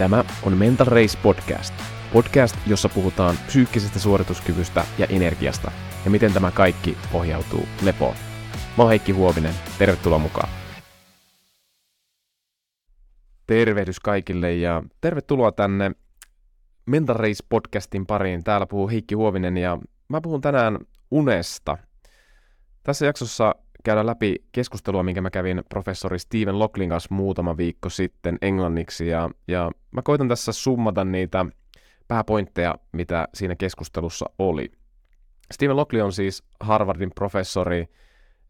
Tämä 0.00 0.24
on 0.42 0.58
Mental 0.58 0.86
Race 0.86 1.18
Podcast. 1.22 1.74
Podcast, 2.12 2.56
jossa 2.66 2.88
puhutaan 2.88 3.36
psyykkisestä 3.46 3.98
suorituskyvystä 3.98 4.84
ja 4.98 5.06
energiasta 5.06 5.70
ja 6.04 6.10
miten 6.10 6.32
tämä 6.32 6.50
kaikki 6.50 6.96
pohjautuu 7.12 7.68
lepoon. 7.82 8.14
Mä 8.76 8.82
oon 8.82 8.88
Heikki 8.88 9.12
Huovinen, 9.12 9.54
tervetuloa 9.78 10.18
mukaan. 10.18 10.48
Tervehdys 13.46 14.00
kaikille 14.00 14.54
ja 14.54 14.82
tervetuloa 15.00 15.52
tänne 15.52 15.90
Mental 16.86 17.16
Race 17.16 17.44
Podcastin 17.48 18.06
pariin. 18.06 18.44
Täällä 18.44 18.66
puhuu 18.66 18.88
Heikki 18.88 19.14
Huovinen 19.14 19.56
ja 19.56 19.78
mä 20.08 20.20
puhun 20.20 20.40
tänään 20.40 20.78
unesta. 21.10 21.78
Tässä 22.82 23.06
jaksossa 23.06 23.54
käydä 23.84 24.06
läpi 24.06 24.36
keskustelua, 24.52 25.02
minkä 25.02 25.20
mä 25.20 25.30
kävin 25.30 25.62
professori 25.68 26.18
Steven 26.18 26.58
Locklin 26.58 26.88
kanssa 26.88 27.14
muutama 27.14 27.56
viikko 27.56 27.88
sitten 27.88 28.38
englanniksi, 28.42 29.08
ja, 29.08 29.30
ja 29.48 29.70
mä 29.90 30.02
koitan 30.02 30.28
tässä 30.28 30.52
summata 30.52 31.04
niitä 31.04 31.46
pääpointteja, 32.08 32.74
mitä 32.92 33.28
siinä 33.34 33.56
keskustelussa 33.56 34.30
oli. 34.38 34.72
Steven 35.52 35.76
Lockley 35.76 36.02
on 36.02 36.12
siis 36.12 36.44
Harvardin 36.60 37.10
professori, 37.14 37.88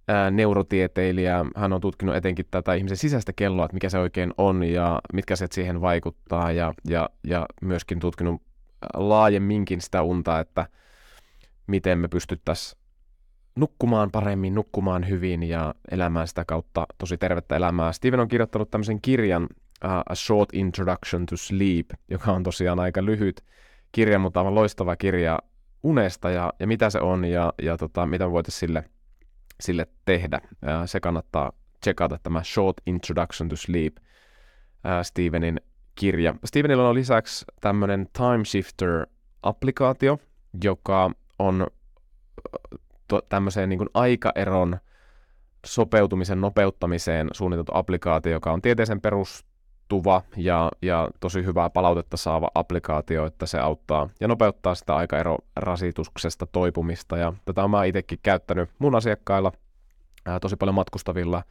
ää, 0.08 0.30
neurotieteilijä. 0.30 1.44
Hän 1.56 1.72
on 1.72 1.80
tutkinut 1.80 2.16
etenkin 2.16 2.46
tätä 2.50 2.74
ihmisen 2.74 2.96
sisäistä 2.96 3.32
kelloa, 3.32 3.64
että 3.64 3.74
mikä 3.74 3.88
se 3.88 3.98
oikein 3.98 4.34
on 4.38 4.62
ja 4.64 5.00
mitkä 5.12 5.36
se 5.36 5.46
siihen 5.50 5.80
vaikuttaa, 5.80 6.52
ja, 6.52 6.74
ja, 6.88 7.10
ja 7.24 7.46
myöskin 7.62 8.00
tutkinut 8.00 8.42
laajemminkin 8.94 9.80
sitä 9.80 10.02
unta, 10.02 10.40
että 10.40 10.66
miten 11.66 11.98
me 11.98 12.08
pystyttäisiin 12.08 12.79
nukkumaan 13.54 14.10
paremmin, 14.10 14.54
nukkumaan 14.54 15.08
hyvin 15.08 15.42
ja 15.42 15.74
elämään 15.90 16.28
sitä 16.28 16.44
kautta 16.44 16.86
tosi 16.98 17.18
tervettä 17.18 17.56
elämää. 17.56 17.92
Steven 17.92 18.20
on 18.20 18.28
kirjoittanut 18.28 18.70
tämmöisen 18.70 19.00
kirjan 19.00 19.42
uh, 19.42 19.90
A 20.08 20.14
Short 20.14 20.48
Introduction 20.52 21.26
to 21.26 21.36
Sleep, 21.36 21.90
joka 22.10 22.32
on 22.32 22.42
tosiaan 22.42 22.80
aika 22.80 23.04
lyhyt 23.04 23.44
kirja, 23.92 24.18
mutta 24.18 24.40
aivan 24.40 24.54
loistava 24.54 24.96
kirja 24.96 25.38
unesta 25.82 26.30
ja, 26.30 26.52
ja 26.60 26.66
mitä 26.66 26.90
se 26.90 27.00
on 27.00 27.24
ja, 27.24 27.52
ja 27.62 27.76
tota, 27.76 28.06
mitä 28.06 28.30
voitaisiin 28.30 28.60
sille, 28.60 28.84
sille 29.60 29.86
tehdä. 30.04 30.40
Uh, 30.44 30.86
se 30.86 31.00
kannattaa 31.00 31.52
checkata 31.84 32.18
tämä 32.22 32.42
Short 32.42 32.76
Introduction 32.86 33.48
to 33.48 33.56
Sleep, 33.56 33.96
uh, 33.96 34.02
Stevenin 35.02 35.60
kirja. 35.94 36.34
Stevenillä 36.44 36.88
on 36.88 36.94
lisäksi 36.94 37.44
tämmöinen 37.60 38.08
Time 38.12 38.44
Shifter-applikaatio, 38.44 40.18
joka 40.64 41.10
on 41.38 41.66
to, 43.10 43.22
tämmöiseen 43.28 43.68
niin 43.68 43.78
kuin 43.78 43.88
aikaeron 43.94 44.78
sopeutumisen 45.66 46.40
nopeuttamiseen 46.40 47.28
suunniteltu 47.32 47.72
applikaatio, 47.74 48.32
joka 48.32 48.52
on 48.52 48.62
tieteeseen 48.62 49.00
perustuva 49.00 50.22
ja, 50.36 50.70
ja 50.82 51.08
tosi 51.20 51.44
hyvää 51.44 51.70
palautetta 51.70 52.16
saava 52.16 52.50
applikaatio, 52.54 53.26
että 53.26 53.46
se 53.46 53.58
auttaa 53.58 54.08
ja 54.20 54.28
nopeuttaa 54.28 54.74
sitä 54.74 54.96
aikaerorasituksesta 54.96 56.46
toipumista. 56.46 57.16
Ja 57.16 57.32
tätä 57.44 57.64
olen 57.64 57.88
itsekin 57.88 58.18
käyttänyt 58.22 58.70
mun 58.78 58.94
asiakkailla, 58.94 59.52
ää, 60.26 60.40
tosi 60.40 60.56
paljon 60.56 60.74
matkustavilla 60.74 61.42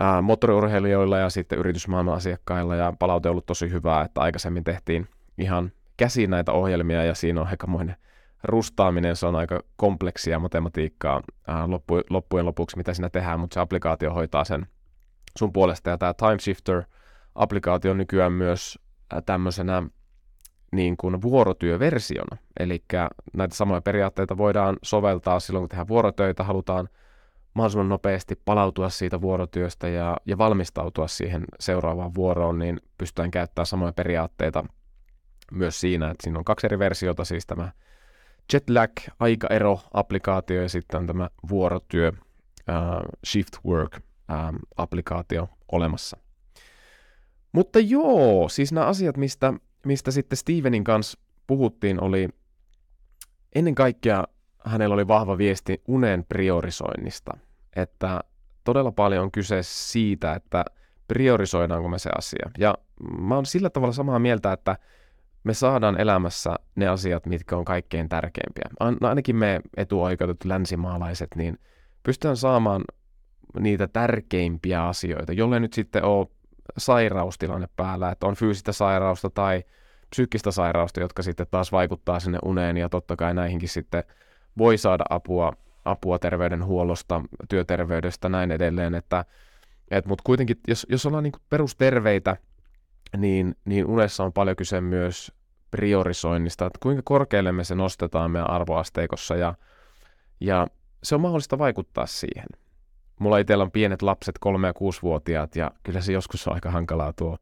ää, 0.00 0.22
moottoriurheilijoilla 0.22 1.18
ja 1.18 1.30
sitten 1.30 1.58
yritysmaailman 1.58 2.14
asiakkailla, 2.14 2.76
ja 2.76 2.92
palaute 2.98 3.28
on 3.28 3.30
ollut 3.30 3.46
tosi 3.46 3.70
hyvää, 3.70 4.04
että 4.04 4.20
aikaisemmin 4.20 4.64
tehtiin 4.64 5.08
ihan 5.38 5.72
käsiin 5.96 6.30
näitä 6.30 6.52
ohjelmia, 6.52 7.04
ja 7.04 7.14
siinä 7.14 7.40
on 7.40 7.46
aikamoinen 7.46 7.96
rustaaminen, 8.44 9.16
se 9.16 9.26
on 9.26 9.36
aika 9.36 9.60
kompleksia 9.76 10.38
matematiikkaa 10.38 11.22
ää, 11.46 11.70
loppu, 11.70 12.00
loppujen 12.10 12.46
lopuksi, 12.46 12.76
mitä 12.76 12.94
siinä 12.94 13.10
tehdään, 13.10 13.40
mutta 13.40 13.54
se 13.54 13.60
applikaatio 13.60 14.14
hoitaa 14.14 14.44
sen 14.44 14.66
sun 15.38 15.52
puolesta. 15.52 15.90
Ja 15.90 15.98
tämä 15.98 16.12
Timeshifter-applikaatio 16.12 17.90
on 17.90 17.98
nykyään 17.98 18.32
myös 18.32 18.78
tämmöisenä 19.26 19.82
niin 20.72 20.96
kuin 20.96 21.22
vuorotyöversiona. 21.22 22.36
Eli 22.60 22.84
näitä 23.36 23.54
samoja 23.54 23.80
periaatteita 23.80 24.36
voidaan 24.36 24.76
soveltaa 24.82 25.40
silloin, 25.40 25.62
kun 25.62 25.68
tehdään 25.68 25.88
vuorotöitä, 25.88 26.44
halutaan 26.44 26.88
mahdollisimman 27.54 27.88
nopeasti 27.88 28.40
palautua 28.44 28.88
siitä 28.88 29.20
vuorotyöstä 29.20 29.88
ja, 29.88 30.16
ja 30.26 30.38
valmistautua 30.38 31.08
siihen 31.08 31.44
seuraavaan 31.60 32.14
vuoroon, 32.14 32.58
niin 32.58 32.80
pystytään 32.98 33.30
käyttämään 33.30 33.66
samoja 33.66 33.92
periaatteeta 33.92 34.64
myös 35.52 35.80
siinä, 35.80 36.10
että 36.10 36.24
siinä 36.24 36.38
on 36.38 36.44
kaksi 36.44 36.66
eri 36.66 36.78
versiota, 36.78 37.24
siis 37.24 37.46
tämä 37.46 37.72
Jetlag, 38.52 38.90
aikaero, 39.18 39.80
applikaatio 39.92 40.62
ja 40.62 40.68
sitten 40.68 41.00
on 41.00 41.06
tämä 41.06 41.30
vuorotyö, 41.48 42.08
uh, 42.08 43.18
shift 43.26 43.52
work 43.66 43.96
um, 43.96 44.58
applikaatio 44.76 45.48
olemassa. 45.72 46.16
Mutta 47.52 47.78
joo, 47.78 48.48
siis 48.48 48.72
nämä 48.72 48.86
asiat, 48.86 49.16
mistä, 49.16 49.52
mistä 49.86 50.10
sitten 50.10 50.36
Stevenin 50.36 50.84
kanssa 50.84 51.18
puhuttiin, 51.46 52.02
oli 52.02 52.28
ennen 53.54 53.74
kaikkea 53.74 54.24
hänellä 54.64 54.94
oli 54.94 55.08
vahva 55.08 55.38
viesti 55.38 55.82
unen 55.88 56.24
priorisoinnista. 56.28 57.38
Että 57.76 58.20
todella 58.64 58.92
paljon 58.92 59.24
on 59.24 59.32
kyse 59.32 59.58
siitä, 59.62 60.34
että 60.34 60.64
priorisoidaanko 61.08 61.88
me 61.88 61.98
se 61.98 62.10
asia. 62.18 62.50
Ja 62.58 62.74
mä 63.18 63.34
oon 63.34 63.46
sillä 63.46 63.70
tavalla 63.70 63.92
samaa 63.92 64.18
mieltä, 64.18 64.52
että 64.52 64.78
me 65.48 65.54
saadaan 65.54 66.00
elämässä 66.00 66.56
ne 66.74 66.88
asiat, 66.88 67.26
mitkä 67.26 67.56
on 67.56 67.64
kaikkein 67.64 68.08
tärkeimpiä. 68.08 68.64
No 69.00 69.08
ainakin 69.08 69.36
me 69.36 69.60
etuoikeutetut 69.76 70.44
länsimaalaiset, 70.44 71.28
niin 71.36 71.58
pystytään 72.02 72.36
saamaan 72.36 72.84
niitä 73.60 73.88
tärkeimpiä 73.88 74.84
asioita, 74.84 75.32
jolle 75.32 75.60
nyt 75.60 75.72
sitten 75.72 76.04
ole 76.04 76.26
sairaustilanne 76.78 77.68
päällä, 77.76 78.10
että 78.10 78.26
on 78.26 78.34
fyysistä 78.34 78.72
sairausta 78.72 79.30
tai 79.30 79.64
psyykkistä 80.10 80.50
sairausta, 80.50 81.00
jotka 81.00 81.22
sitten 81.22 81.46
taas 81.50 81.72
vaikuttaa 81.72 82.20
sinne 82.20 82.38
uneen 82.44 82.76
ja 82.76 82.88
totta 82.88 83.16
kai 83.16 83.34
näihinkin 83.34 83.68
sitten 83.68 84.04
voi 84.58 84.78
saada 84.78 85.04
apua, 85.10 85.52
apua 85.84 86.18
terveydenhuollosta, 86.18 87.20
työterveydestä, 87.48 88.28
näin 88.28 88.50
edelleen, 88.50 88.94
että 88.94 89.24
et, 89.90 90.06
mutta 90.06 90.22
kuitenkin, 90.26 90.56
jos, 90.68 90.86
jos 90.90 91.06
ollaan 91.06 91.24
niin 91.24 91.32
perusterveitä, 91.50 92.36
niin, 93.16 93.54
niin 93.64 93.86
unessa 93.86 94.24
on 94.24 94.32
paljon 94.32 94.56
kyse 94.56 94.80
myös 94.80 95.37
priorisoinnista, 95.70 96.66
että 96.66 96.78
kuinka 96.82 97.02
korkealle 97.04 97.52
me 97.52 97.64
se 97.64 97.74
nostetaan 97.74 98.30
meidän 98.30 98.50
arvoasteikossa 98.50 99.36
ja, 99.36 99.54
ja 100.40 100.66
se 101.02 101.14
on 101.14 101.20
mahdollista 101.20 101.58
vaikuttaa 101.58 102.06
siihen. 102.06 102.46
Mulla 103.20 103.38
itsellä 103.38 103.64
on 103.64 103.70
pienet 103.70 104.02
lapset, 104.02 104.34
kolme- 104.40 104.66
ja 104.66 104.74
kuusivuotiaat, 104.74 105.56
ja 105.56 105.70
kyllä 105.82 106.00
se 106.00 106.12
joskus 106.12 106.48
on 106.48 106.54
aika 106.54 106.70
hankalaa 106.70 107.12
tuo 107.12 107.38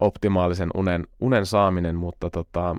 optimaalisen 0.00 0.70
unen, 0.74 1.06
unen 1.20 1.46
saaminen, 1.46 1.96
mutta 1.96 2.30
tota, 2.30 2.76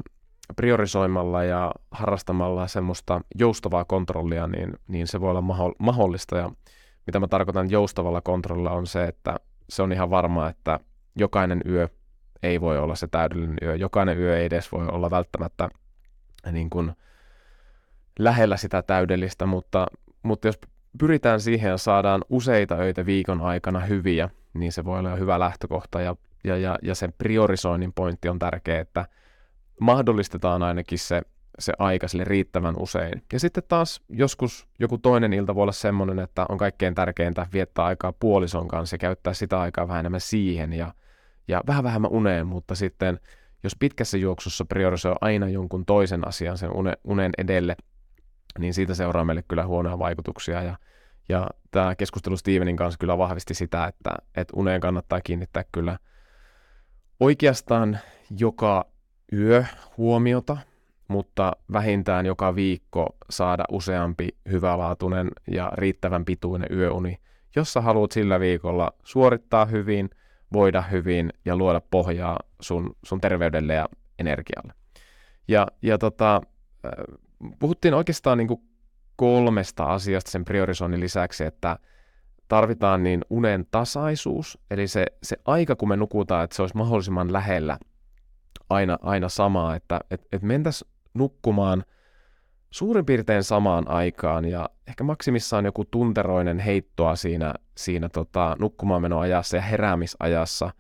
priorisoimalla 0.56 1.44
ja 1.44 1.72
harrastamalla 1.92 2.68
semmoista 2.68 3.22
joustavaa 3.36 3.86
kontrollia, 3.86 4.48
niin, 4.48 4.74
niin 4.88 5.08
se 5.08 5.22
voi 5.22 5.30
olla 5.30 5.42
maho- 5.42 5.76
mahdollista. 5.80 6.38
Ja 6.38 6.52
mitä 7.08 7.20
mä 7.20 7.28
tarkoitan 7.28 7.72
joustavalla 7.72 8.22
kontrollilla 8.22 8.72
on 8.72 8.88
se, 8.88 9.04
että 9.04 9.36
se 9.70 9.82
on 9.84 9.92
ihan 9.92 10.10
varmaa, 10.10 10.50
että 10.50 10.80
jokainen 11.16 11.62
yö 11.66 11.88
ei 12.44 12.62
voi 12.62 12.78
olla 12.78 12.96
se 12.96 13.08
täydellinen 13.08 13.58
yö. 13.62 13.76
Jokainen 13.76 14.20
yö 14.20 14.38
ei 14.38 14.46
edes 14.46 14.72
voi 14.72 14.88
olla 14.88 15.10
välttämättä 15.10 15.70
niin 16.52 16.70
kuin 16.70 16.92
lähellä 18.20 18.58
sitä 18.58 18.82
täydellistä, 18.82 19.46
mutta, 19.46 19.88
mutta 20.24 20.48
jos 20.48 20.60
pyritään 21.00 21.40
siihen 21.40 21.70
ja 21.70 21.78
saadaan 21.78 22.22
useita 22.30 22.76
öitä 22.76 23.06
viikon 23.06 23.42
aikana 23.42 23.80
hyviä, 23.80 24.30
niin 24.54 24.72
se 24.72 24.86
voi 24.86 25.00
olla 25.00 25.16
hyvä 25.16 25.40
lähtökohta 25.40 26.02
ja, 26.02 26.16
ja, 26.44 26.58
ja, 26.58 26.80
ja 26.82 26.96
sen 26.96 27.14
priorisoinnin 27.18 27.94
pointti 27.94 28.30
on 28.30 28.40
tärkeä, 28.40 28.80
että 28.80 29.06
mahdollistetaan 29.80 30.64
ainakin 30.64 31.00
se, 31.00 31.22
se 31.60 31.74
aika 31.80 32.08
sille 32.08 32.24
riittävän 32.24 32.76
usein. 32.80 33.24
Ja 33.34 33.40
sitten 33.40 33.64
taas 33.68 34.02
joskus 34.10 34.68
joku 34.80 34.98
toinen 34.98 35.34
ilta 35.34 35.56
voi 35.56 35.62
olla 35.62 35.72
semmoinen, 35.72 36.20
että 36.20 36.46
on 36.50 36.58
kaikkein 36.58 36.96
tärkeintä 36.96 37.48
viettää 37.54 37.86
aikaa 37.86 38.14
puolison 38.14 38.68
kanssa 38.68 38.94
ja 38.94 38.98
käyttää 38.98 39.34
sitä 39.34 39.60
aikaa 39.60 39.88
vähän 39.88 40.00
enemmän 40.00 40.22
siihen 40.22 40.74
ja 40.74 40.94
ja 41.52 41.62
vähän 41.68 41.84
vähemmän 41.84 42.12
uneen, 42.12 42.48
mutta 42.48 42.76
sitten 42.76 43.20
jos 43.64 43.76
pitkässä 43.80 44.18
juoksussa 44.18 44.66
priorisoi 44.66 45.16
aina 45.22 45.50
jonkun 45.50 45.86
toisen 45.86 46.28
asian 46.28 46.58
sen 46.58 46.70
unen 47.04 47.32
edelle, 47.38 47.76
niin 48.60 48.74
siitä 48.74 48.94
seuraa 48.94 49.26
meille 49.26 49.44
kyllä 49.48 49.66
huonoja 49.66 50.00
vaikutuksia. 50.00 50.64
Ja, 50.64 50.78
ja 51.30 51.48
tämä 51.72 51.96
keskustelu 51.96 52.38
Stevenin 52.38 52.76
kanssa 52.76 52.98
kyllä 52.98 53.18
vahvisti 53.18 53.54
sitä, 53.54 53.88
että, 53.88 54.10
että 54.36 54.54
uneen 54.56 54.82
kannattaa 54.82 55.22
kiinnittää 55.22 55.64
kyllä 55.72 55.98
oikeastaan 57.20 58.00
joka 58.40 58.86
yö 59.34 59.64
huomiota, 59.98 60.58
mutta 61.08 61.52
vähintään 61.74 62.26
joka 62.26 62.56
viikko 62.56 63.18
saada 63.30 63.64
useampi 63.72 64.30
hyvälaatuinen 64.52 65.32
ja 65.48 65.72
riittävän 65.74 66.26
pituinen 66.26 66.78
yöuni, 66.78 67.18
jossa 67.56 67.82
haluat 67.82 68.12
sillä 68.12 68.40
viikolla 68.40 68.92
suorittaa 69.04 69.66
hyvin– 69.66 70.10
voida 70.54 70.82
hyvin 70.82 71.30
ja 71.46 71.56
luoda 71.56 71.82
pohjaa 71.92 72.40
sun, 72.62 72.96
sun 73.06 73.22
terveydelle 73.22 73.74
ja 73.74 73.90
energialle. 74.20 74.74
Ja, 75.48 75.68
ja 75.82 75.98
tota, 75.98 76.42
äh, 76.86 76.92
puhuttiin 77.60 77.94
oikeastaan 77.94 78.38
niin 78.38 78.48
kuin 78.48 78.62
kolmesta 79.16 79.86
asiasta 79.86 80.32
sen 80.32 80.46
priorisoinnin 80.46 81.00
lisäksi, 81.00 81.44
että 81.44 81.78
tarvitaan 82.48 83.04
niin 83.04 83.22
unen 83.30 83.66
tasaisuus, 83.72 84.58
eli 84.72 84.88
se, 84.88 85.06
se 85.24 85.38
aika, 85.46 85.76
kun 85.76 85.90
me 85.90 85.98
nukutaan, 85.98 86.44
että 86.44 86.56
se 86.56 86.62
olisi 86.62 86.78
mahdollisimman 86.78 87.34
lähellä 87.34 87.78
aina, 88.70 88.98
aina 89.02 89.30
samaa, 89.30 89.76
että 89.76 90.00
et, 90.12 90.28
et 90.32 90.42
mentäs 90.42 90.86
nukkumaan 91.14 91.84
suurin 92.72 93.06
piirtein 93.06 93.44
samaan 93.44 93.88
aikaan 93.88 94.46
ja 94.46 94.70
ehkä 94.88 95.04
maksimissaan 95.04 95.66
joku 95.66 95.86
tunteroinen 95.86 96.60
heittoa 96.60 97.16
siinä, 97.16 97.54
siinä 97.78 98.10
tota, 98.10 98.56
nukkumaanmenoajassa 98.60 99.58
ja 99.58 99.62
heräämisajassa, 99.62 100.72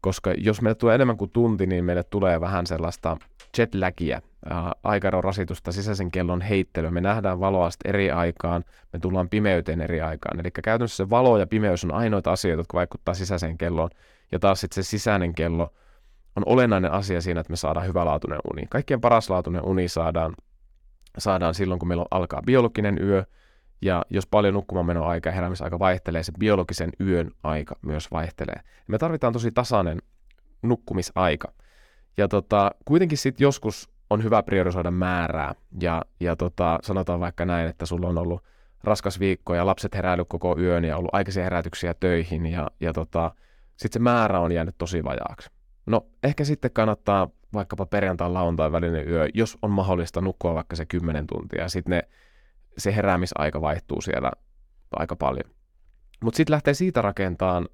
koska 0.00 0.32
jos 0.38 0.62
meille 0.62 0.74
tulee 0.74 0.94
enemmän 0.94 1.16
kuin 1.16 1.30
tunti, 1.30 1.66
niin 1.66 1.84
meille 1.84 2.02
tulee 2.02 2.40
vähän 2.40 2.66
sellaista 2.66 3.16
jetlagia, 3.58 4.20
aikaeron 4.82 5.24
rasitusta, 5.24 5.72
sisäisen 5.72 6.10
kellon 6.10 6.40
heittelyä. 6.40 6.90
Me 6.90 7.00
nähdään 7.00 7.40
valoa 7.40 7.68
eri 7.84 8.10
aikaan, 8.10 8.64
me 8.92 8.98
tullaan 8.98 9.28
pimeyteen 9.28 9.80
eri 9.80 10.00
aikaan. 10.00 10.40
Eli 10.40 10.50
käytännössä 10.50 10.96
se 10.96 11.10
valo 11.10 11.38
ja 11.38 11.46
pimeys 11.46 11.84
on 11.84 11.94
ainoita 11.94 12.32
asioita, 12.32 12.60
jotka 12.60 12.76
vaikuttaa 12.76 13.14
sisäiseen 13.14 13.58
kelloon. 13.58 13.90
Ja 14.32 14.38
taas 14.38 14.60
sitten 14.60 14.84
se 14.84 14.88
sisäinen 14.88 15.34
kello 15.34 15.72
on 16.36 16.42
olennainen 16.46 16.92
asia 16.92 17.20
siinä, 17.20 17.40
että 17.40 17.50
me 17.50 17.56
saadaan 17.56 17.86
hyvälaatuinen 17.86 18.40
uni. 18.52 18.66
Kaikkien 18.70 19.00
paraslaatuinen 19.00 19.64
uni 19.64 19.88
saadaan, 19.88 20.34
saadaan 21.18 21.54
silloin, 21.54 21.78
kun 21.78 21.88
meillä 21.88 22.06
alkaa 22.10 22.42
biologinen 22.46 22.98
yö, 23.02 23.24
ja 23.82 24.02
jos 24.10 24.26
paljon 24.26 24.54
nukkumaan 24.54 24.96
aika 24.96 25.28
ja 25.28 25.32
heräämisaika 25.32 25.78
vaihtelee, 25.78 26.22
se 26.22 26.32
biologisen 26.38 26.90
yön 27.00 27.30
aika 27.42 27.76
myös 27.82 28.10
vaihtelee. 28.10 28.60
Me 28.88 28.98
tarvitaan 28.98 29.32
tosi 29.32 29.52
tasainen 29.52 29.98
nukkumisaika. 30.62 31.52
Ja 32.16 32.28
tota, 32.28 32.70
kuitenkin 32.84 33.18
sitten 33.18 33.44
joskus 33.44 33.90
on 34.10 34.22
hyvä 34.22 34.42
priorisoida 34.42 34.90
määrää. 34.90 35.54
Ja, 35.80 36.02
ja 36.20 36.36
tota, 36.36 36.78
sanotaan 36.82 37.20
vaikka 37.20 37.44
näin, 37.44 37.68
että 37.68 37.86
sulla 37.86 38.08
on 38.08 38.18
ollut 38.18 38.44
raskas 38.84 39.20
viikko 39.20 39.54
ja 39.54 39.66
lapset 39.66 39.94
heräilyt 39.94 40.28
koko 40.28 40.58
yön 40.58 40.84
ja 40.84 40.96
ollut 40.96 41.14
aikaisia 41.14 41.44
herätyksiä 41.44 41.94
töihin 41.94 42.46
ja, 42.46 42.70
ja 42.80 42.92
tota, 42.92 43.30
sitten 43.76 44.00
se 44.00 44.02
määrä 44.02 44.40
on 44.40 44.52
jäänyt 44.52 44.74
tosi 44.78 45.04
vajaaksi. 45.04 45.50
No 45.86 46.06
ehkä 46.22 46.44
sitten 46.44 46.70
kannattaa 46.70 47.28
vaikkapa 47.54 47.86
perjantai 47.86 48.30
lauantai 48.30 48.72
välinen 48.72 49.08
yö, 49.08 49.28
jos 49.34 49.58
on 49.62 49.70
mahdollista 49.70 50.20
nukkua 50.20 50.54
vaikka 50.54 50.76
se 50.76 50.86
10 50.86 51.26
tuntia 51.26 51.68
sitten 51.68 52.02
se 52.78 52.94
heräämisaika 52.94 53.60
vaihtuu 53.60 54.00
siellä 54.00 54.30
aika 54.96 55.16
paljon. 55.16 55.54
Mutta 56.22 56.36
sitten 56.36 56.52
lähtee 56.52 56.74
siitä 56.74 57.02
rakentamaan 57.02 57.68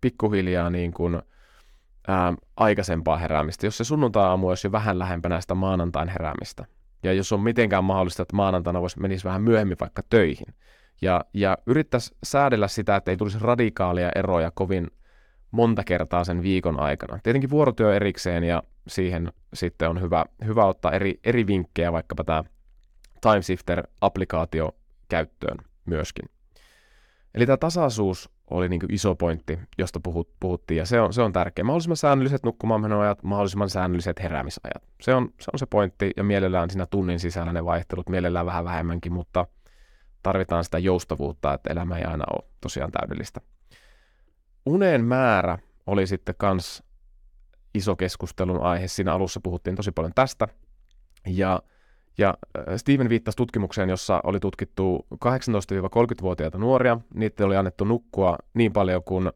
pikkuhiljaa 0.00 0.70
niin 0.70 0.92
kuin– 0.92 1.22
ää, 2.08 2.34
aikaisempaa 2.56 3.16
heräämistä, 3.16 3.66
jos 3.66 3.76
se 3.76 3.84
sunnuntai-aamu 3.84 4.48
olisi 4.48 4.66
jo 4.66 4.72
vähän 4.72 4.98
lähempänä 4.98 5.40
sitä 5.40 5.54
maanantain 5.54 6.08
heräämistä. 6.08 6.64
Ja 7.02 7.12
jos 7.12 7.32
on 7.32 7.40
mitenkään 7.40 7.84
mahdollista, 7.84 8.22
että 8.22 8.36
maanantaina 8.36 8.80
voisi 8.80 9.00
menisi 9.00 9.24
vähän 9.24 9.42
myöhemmin 9.42 9.76
vaikka 9.80 10.02
töihin. 10.10 10.54
Ja, 11.02 11.24
ja 11.34 11.58
yrittäisi 11.66 12.16
säädellä 12.24 12.68
sitä, 12.68 12.96
että 12.96 13.10
ei 13.10 13.16
tulisi 13.16 13.38
radikaalia 13.40 14.10
eroja 14.14 14.50
kovin 14.54 14.90
monta 15.54 15.84
kertaa 15.84 16.24
sen 16.24 16.42
viikon 16.42 16.80
aikana. 16.80 17.18
Tietenkin 17.22 17.50
vuorotyö 17.50 17.96
erikseen 17.96 18.44
ja 18.44 18.62
siihen 18.88 19.32
sitten 19.54 19.90
on 19.90 20.00
hyvä, 20.00 20.24
hyvä 20.44 20.64
ottaa 20.64 20.92
eri, 20.92 21.20
eri 21.24 21.46
vinkkejä, 21.46 21.92
vaikkapa 21.92 22.24
tämä 22.24 22.44
Timeshifter-applikaatio 23.20 24.70
käyttöön 25.08 25.58
myöskin. 25.86 26.28
Eli 27.34 27.46
tämä 27.46 27.56
tasaisuus 27.56 28.30
oli 28.50 28.68
niin 28.68 28.80
iso 28.88 29.14
pointti, 29.14 29.58
josta 29.78 30.00
puhut, 30.00 30.28
puhuttiin, 30.40 30.78
ja 30.78 30.86
se 30.86 31.00
on, 31.00 31.12
se 31.12 31.22
on 31.22 31.32
tärkeä. 31.32 31.64
Mahdollisimman 31.64 31.96
säännölliset 31.96 32.44
nukkumaanmenoajat, 32.44 33.22
mahdollisimman 33.22 33.70
säännölliset 33.70 34.22
heräämisajat. 34.22 34.82
Se 35.00 35.14
on, 35.14 35.28
se 35.40 35.50
on 35.52 35.58
se 35.58 35.66
pointti, 35.66 36.10
ja 36.16 36.24
mielellään 36.24 36.70
siinä 36.70 36.86
tunnin 36.86 37.20
sisällä 37.20 37.52
ne 37.52 37.64
vaihtelut, 37.64 38.08
mielellään 38.08 38.46
vähän 38.46 38.64
vähemmänkin, 38.64 39.12
mutta 39.12 39.46
tarvitaan 40.22 40.64
sitä 40.64 40.78
joustavuutta, 40.78 41.54
että 41.54 41.72
elämä 41.72 41.98
ei 41.98 42.04
aina 42.04 42.24
ole 42.32 42.50
tosiaan 42.60 42.92
täydellistä. 42.92 43.40
Unen 44.66 45.04
määrä 45.04 45.58
oli 45.86 46.06
sitten 46.06 46.34
kans 46.38 46.82
iso 47.74 47.96
keskustelun 47.96 48.60
aihe. 48.62 48.88
Siinä 48.88 49.12
alussa 49.12 49.40
puhuttiin 49.40 49.76
tosi 49.76 49.92
paljon 49.92 50.12
tästä, 50.14 50.48
ja 51.26 51.62
ja 52.18 52.34
äh, 52.58 52.76
Steven 52.76 53.08
viittasi 53.08 53.36
tutkimukseen, 53.36 53.88
jossa 53.88 54.20
oli 54.24 54.40
tutkittu 54.40 55.06
18-30-vuotiaita 55.14 56.58
nuoria. 56.58 57.00
Niitä 57.14 57.46
oli 57.46 57.56
annettu 57.56 57.84
nukkua 57.84 58.38
niin 58.54 58.72
paljon 58.72 59.04
kuin 59.04 59.30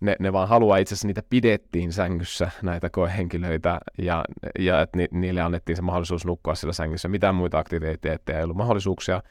ne, 0.00 0.16
ne 0.18 0.32
vaan 0.32 0.48
haluaa. 0.48 0.76
Itse 0.76 0.94
asiassa 0.94 1.06
niitä 1.06 1.22
pidettiin 1.30 1.92
sängyssä, 1.92 2.50
näitä 2.62 2.90
koehenkilöitä, 2.90 3.80
ja, 3.98 4.24
ja 4.58 4.80
että 4.80 4.98
ni, 4.98 5.08
niille 5.10 5.40
annettiin 5.40 5.76
se 5.76 5.82
mahdollisuus 5.82 6.26
nukkua 6.26 6.54
sillä 6.54 6.72
sängyssä. 6.72 7.08
Mitään 7.08 7.34
muita 7.34 7.58
aktiviteetteja 7.58 8.38
ei 8.38 8.44
ollut 8.44 8.56
mahdollisuuksia. 8.56 9.22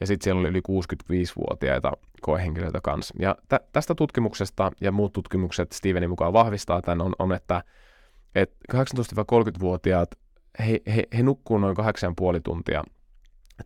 Ja 0.00 0.06
sitten 0.06 0.24
siellä 0.24 0.40
oli 0.40 0.48
yli 0.48 0.60
65-vuotiaita 0.60 1.92
koehenkilöitä 2.20 2.80
kanssa. 2.82 3.14
Ja 3.18 3.36
tä, 3.48 3.60
tästä 3.72 3.94
tutkimuksesta 3.94 4.72
ja 4.80 4.92
muut 4.92 5.12
tutkimukset 5.12 5.72
Stevenin 5.72 6.10
mukaan 6.10 6.32
vahvistaa 6.32 6.82
tämän 6.82 7.00
on, 7.00 7.12
on 7.18 7.32
että, 7.32 7.64
että 8.34 8.56
18-30-vuotiaat 8.74 10.10
he, 10.58 10.80
he, 10.94 11.02
he 11.16 11.22
nukkuu 11.22 11.58
noin 11.58 11.76
8,5 11.76 11.84
tuntia 12.44 12.84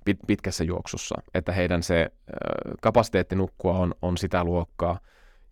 pit, 0.04 0.18
pitkässä 0.26 0.64
juoksussa, 0.64 1.14
että 1.34 1.52
heidän 1.52 1.82
se 1.82 2.10
kapasiteetti 2.80 3.36
nukkua 3.36 3.78
on, 3.78 3.94
on 4.02 4.18
sitä 4.18 4.44
luokkaa, 4.44 4.98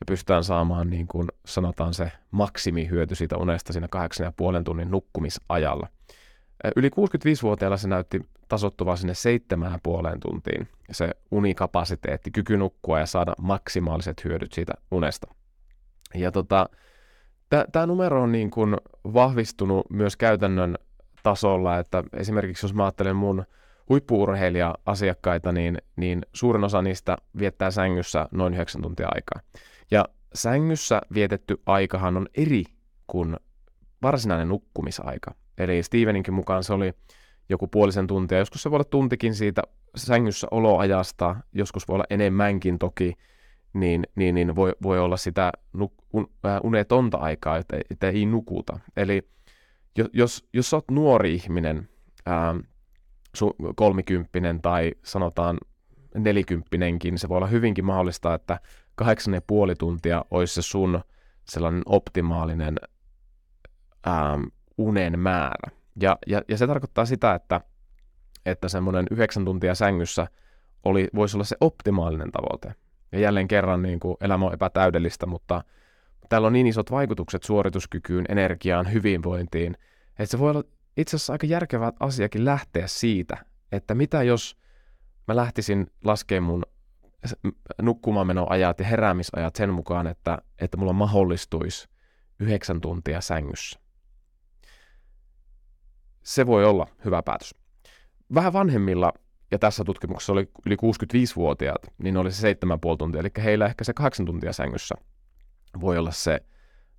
ja 0.03 0.05
pystytään 0.07 0.45
saamaan 0.45 0.91
niin 0.91 1.07
kuin 1.07 1.29
sanotaan 1.47 1.95
se 1.95 2.13
maksimihyöty 2.31 3.15
siitä 3.15 3.37
unesta 3.37 3.73
siinä 3.73 3.89
8,5 4.59 4.63
tunnin 4.65 4.91
nukkumisajalla. 4.91 5.89
Yli 6.77 6.89
65-vuotiailla 6.89 7.77
se 7.77 7.89
näytti 7.89 8.21
tasottuvaa 8.49 8.97
sinne 8.97 9.13
7,5 10.13 10.19
tuntiin 10.21 10.69
se 10.91 11.11
unikapasiteetti, 11.31 12.31
kyky 12.31 12.57
nukkua 12.57 12.99
ja 12.99 13.07
saada 13.07 13.35
maksimaaliset 13.41 14.25
hyödyt 14.25 14.53
siitä 14.53 14.73
unesta. 14.91 15.35
Ja 16.15 16.33
tota, 16.33 16.69
tämä 17.73 17.87
numero 17.87 18.23
on 18.23 18.33
niin 18.33 18.51
kuin 18.51 18.77
vahvistunut 19.05 19.91
myös 19.91 20.17
käytännön 20.17 20.79
tasolla, 21.23 21.79
että 21.79 22.05
esimerkiksi 22.13 22.65
jos 22.67 22.75
mä 22.75 22.85
ajattelen 22.85 23.17
mun 23.17 23.45
huippuurheilija-asiakkaita, 23.89 25.53
niin, 25.53 25.79
niin 25.97 26.23
suurin 26.33 26.65
osa 26.65 26.83
niistä 26.83 27.17
viettää 27.39 27.71
sängyssä 27.71 28.29
noin 28.31 28.55
9 28.55 28.83
tuntia 28.83 29.09
aikaa. 29.15 29.41
Ja 29.91 30.05
sängyssä 30.35 31.01
vietetty 31.15 31.63
aikahan 31.67 32.17
on 32.17 32.27
eri 32.35 32.65
kuin 33.07 33.37
varsinainen 34.03 34.49
nukkumisaika. 34.49 35.35
Eli 35.59 35.83
Steveninkin 35.83 36.35
mukaan 36.35 36.65
se 36.65 36.73
oli 36.73 36.95
joku 37.49 37.69
puolisen 37.69 38.07
tuntia, 38.07 38.39
joskus 38.39 38.63
se 38.63 38.71
voi 38.71 38.77
olla 38.77 38.85
tuntikin 38.85 39.35
siitä 39.35 39.63
sängyssä 39.97 40.47
oloajasta, 40.51 41.37
joskus 41.53 41.89
voi 41.89 41.95
olla 41.95 42.05
enemmänkin 42.11 42.79
toki, 42.79 43.13
niin, 43.73 44.07
niin, 44.15 44.35
niin 44.35 44.57
voi, 44.57 44.73
voi 44.83 44.99
olla 44.99 45.17
sitä 45.17 45.53
nuk, 45.73 45.95
un, 46.13 46.31
äh, 46.47 46.61
unetonta 46.63 47.19
aikaa, 47.19 47.57
että, 47.57 47.77
että 47.91 48.09
ei 48.09 48.27
nukuta. 48.27 48.79
Eli 48.97 49.29
jos, 49.99 50.09
jos, 50.13 50.49
jos 50.53 50.71
sä 50.71 50.77
oot 50.77 50.91
nuori 50.91 51.35
ihminen, 51.35 51.89
ää, 52.27 52.55
su, 53.37 53.57
kolmikymppinen 53.77 54.63
tai 54.63 54.93
sanotaan 55.05 55.59
nelikymppinenkin, 56.15 57.19
se 57.19 57.29
voi 57.29 57.37
olla 57.37 57.47
hyvinkin 57.47 57.85
mahdollista, 57.85 58.35
että 58.35 58.61
kahdeksan 58.95 59.35
ja 59.35 59.43
puoli 59.47 59.75
tuntia 59.75 60.25
olisi 60.31 60.55
se 60.55 60.63
sun 60.63 61.01
sellainen 61.45 61.83
optimaalinen 61.87 62.77
ää, 64.07 64.39
unen 64.79 65.19
määrä. 65.19 65.71
Ja, 66.01 66.19
ja, 66.27 66.43
ja 66.49 66.57
se 66.57 66.67
tarkoittaa 66.67 67.05
sitä, 67.05 67.35
että, 67.35 67.61
että 68.47 68.69
semmoinen 68.69 69.07
yhdeksän 69.11 69.45
tuntia 69.45 69.75
sängyssä 69.75 70.27
oli, 70.85 71.09
voisi 71.15 71.37
olla 71.37 71.45
se 71.45 71.57
optimaalinen 71.61 72.33
tavoite. 72.33 72.75
Ja 73.13 73.19
jälleen 73.19 73.49
kerran 73.49 73.83
niin 73.83 74.01
kuin 74.01 74.17
elämä 74.21 74.47
on 74.47 74.55
epätäydellistä, 74.55 75.27
mutta 75.27 75.65
täällä 76.29 76.47
on 76.47 76.53
niin 76.53 76.67
isot 76.67 76.91
vaikutukset 76.91 77.43
suorituskykyyn, 77.43 78.25
energiaan, 78.29 78.93
hyvinvointiin, 78.93 79.77
että 80.19 80.31
se 80.31 80.39
voi 80.39 80.51
olla 80.51 80.63
itse 80.97 81.17
asiassa 81.17 81.33
aika 81.33 81.47
järkevä 81.47 81.93
asiakin 82.01 82.45
lähteä 82.45 82.87
siitä, 82.87 83.37
että 83.73 83.95
mitä 83.95 84.23
jos 84.23 84.57
mä 85.29 85.37
lähtisin 85.37 85.87
laskemaan 86.05 86.45
mun 86.53 86.63
nukkumaanmenoajat 87.83 88.79
ja 88.79 88.87
heräämisajat 88.87 89.57
sen 89.57 89.71
mukaan, 89.71 90.07
että, 90.07 90.39
että 90.59 90.77
mulla 90.77 90.93
mahdollistuisi 90.93 91.89
yhdeksän 92.41 92.81
tuntia 92.81 93.21
sängyssä. 93.21 93.81
Se 96.23 96.47
voi 96.47 96.65
olla 96.65 96.87
hyvä 97.05 97.23
päätös. 97.23 97.55
Vähän 98.35 98.53
vanhemmilla, 98.53 99.13
ja 99.51 99.59
tässä 99.59 99.85
tutkimuksessa 99.85 100.33
oli 100.33 100.49
yli 100.67 100.75
65-vuotiaat, 100.75 101.83
niin 101.99 102.17
oli 102.17 102.33
se 102.33 102.53
7,5 102.53 102.57
tuntia, 102.99 103.21
eli 103.21 103.31
heillä 103.45 103.67
ehkä 103.67 103.85
se 103.85 103.95
8 103.95 104.27
tuntia 104.27 104.53
sängyssä 104.53 104.95
voi 105.81 105.99
olla 105.99 106.11
se 106.11 106.41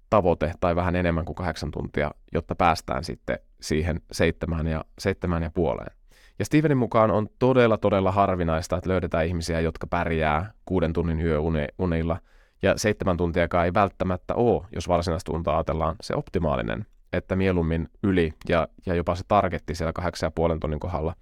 tavoite 0.10 0.53
tai 0.60 0.75
vähän 0.75 0.96
enemmän 0.96 1.25
kuin 1.25 1.36
kahdeksan 1.36 1.72
tuntia, 1.72 2.12
jotta 2.34 2.56
päästään 2.56 3.03
sitten 3.03 3.39
siihen 3.62 4.01
seitsemään 4.12 4.68
ja, 4.68 4.86
seitsemään 5.00 5.44
ja 5.44 5.51
puoleen. 5.53 5.92
Ja 6.39 6.46
Stevenin 6.46 6.77
mukaan 6.77 7.12
on 7.12 7.30
todella, 7.39 7.77
todella 7.77 8.12
harvinaista, 8.12 8.77
että 8.77 8.89
löydetään 8.89 9.25
ihmisiä, 9.25 9.60
jotka 9.60 9.88
pärjää 9.88 10.53
kuuden 10.65 10.94
tunnin 10.94 11.22
yöunilla, 11.22 12.18
ja 12.62 12.77
seitsemän 12.77 13.18
tuntiakaan 13.18 13.65
ei 13.65 13.74
välttämättä 13.74 14.36
ole, 14.36 14.65
jos 14.75 14.88
varsinaista 14.88 15.34
unta 15.34 15.56
ajatellaan, 15.56 15.96
se 16.01 16.15
optimaalinen, 16.15 16.86
että 17.13 17.36
mieluummin 17.36 17.89
yli 18.03 18.34
ja, 18.50 18.67
ja 18.86 18.96
jopa 18.96 19.15
se 19.15 19.24
targetti 19.27 19.75
siellä 19.75 19.93
kahdeksan 19.93 20.27
ja 20.27 20.32
puolen 20.32 20.60
tunnin 20.60 20.79
kohdalla. 20.79 21.15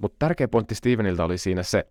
Mutta 0.00 0.16
tärkeä 0.18 0.48
pointti 0.48 0.74
Steveniltä 0.74 1.24
oli 1.24 1.38
siinä 1.38 1.62
se, 1.62 1.86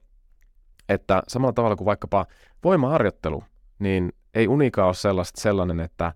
että 0.89 1.23
samalla 1.27 1.53
tavalla 1.53 1.75
kuin 1.75 1.85
vaikkapa 1.85 2.25
voimaharjoittelu, 2.63 3.43
niin 3.79 4.13
ei 4.33 4.47
unikaan 4.47 4.87
ole 4.87 4.93
sellaista, 4.93 5.41
sellainen, 5.41 5.79
että 5.79 6.13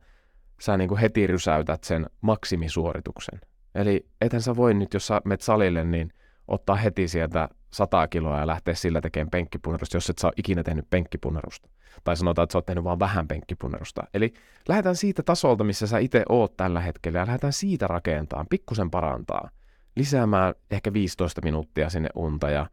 sä 0.62 0.78
niin 0.78 0.88
kuin 0.88 1.00
heti 1.00 1.28
rysäytät 1.28 1.84
sen 1.84 2.06
maksimisuorituksen. 2.22 3.40
Eli 3.76 4.06
ethän 4.22 4.42
sä 4.42 4.56
voi 4.56 4.74
nyt, 4.74 4.94
jos 4.94 5.08
sä 5.08 5.22
menet 5.26 5.42
salille, 5.42 5.84
niin 5.84 6.14
ottaa 6.48 6.76
heti 6.76 7.08
sieltä 7.08 7.50
100 7.74 8.08
kiloa 8.08 8.40
ja 8.40 8.48
lähteä 8.48 8.74
sillä 8.74 9.02
tekemään 9.02 9.30
penkkipunnerusta, 9.30 9.98
jos 9.98 10.10
et 10.10 10.18
sä 10.18 10.28
ole 10.28 10.34
ikinä 10.38 10.64
tehnyt 10.64 10.90
penkkipunnerusta. 10.90 11.70
Tai 12.04 12.18
sanotaan, 12.18 12.44
että 12.44 12.52
sä 12.52 12.58
oot 12.58 12.66
tehnyt 12.66 12.84
vaan 12.84 13.00
vähän 13.00 13.28
penkkipunnerusta. 13.28 14.04
Eli 14.14 14.34
lähdetään 14.68 14.96
siitä 14.96 15.24
tasolta, 15.24 15.64
missä 15.64 15.88
sä 15.88 15.98
itse 15.98 16.24
oot 16.30 16.58
tällä 16.58 16.80
hetkellä, 16.80 17.20
ja 17.20 17.26
lähdetään 17.26 17.54
siitä 17.54 17.88
rakentamaan, 17.88 18.48
pikkusen 18.50 18.92
parantaa, 18.92 19.50
lisäämään 19.96 20.54
ehkä 20.72 20.94
15 20.94 21.42
minuuttia 21.44 21.90
sinne 21.90 22.10
unta, 22.16 22.50
ja 22.50 22.66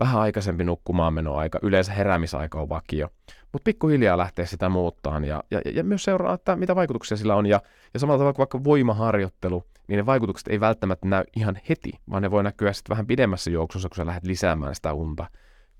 vähän 0.00 0.20
aikaisempi 0.20 0.64
nukkumaan 0.64 1.14
menoaika, 1.14 1.58
yleensä 1.62 1.92
heräämisaika 1.92 2.60
on 2.60 2.68
vakio, 2.68 3.08
mutta 3.52 3.64
pikkuhiljaa 3.64 4.18
lähtee 4.18 4.46
sitä 4.46 4.68
muuttaan 4.68 5.24
ja, 5.24 5.42
ja, 5.50 5.60
ja 5.74 5.84
myös 5.84 6.04
seuraa, 6.04 6.34
että 6.34 6.56
mitä 6.56 6.76
vaikutuksia 6.76 7.16
sillä 7.16 7.36
on. 7.36 7.46
Ja, 7.46 7.60
ja 7.94 8.00
samalla 8.00 8.18
tavalla 8.18 8.32
kuin 8.32 8.38
vaikka 8.38 8.64
voimaharjoittelu, 8.64 9.64
niin 9.88 9.96
ne 9.96 10.06
vaikutukset 10.06 10.48
ei 10.48 10.60
välttämättä 10.60 11.08
näy 11.08 11.24
ihan 11.36 11.58
heti, 11.68 11.92
vaan 12.10 12.22
ne 12.22 12.30
voi 12.30 12.42
näkyä 12.42 12.72
sitten 12.72 12.90
vähän 12.90 13.06
pidemmässä 13.06 13.50
juoksussa, 13.50 13.88
kun 13.88 13.96
sä 13.96 14.06
lähdet 14.06 14.24
lisäämään 14.24 14.74
sitä 14.74 14.92
unta 14.92 15.26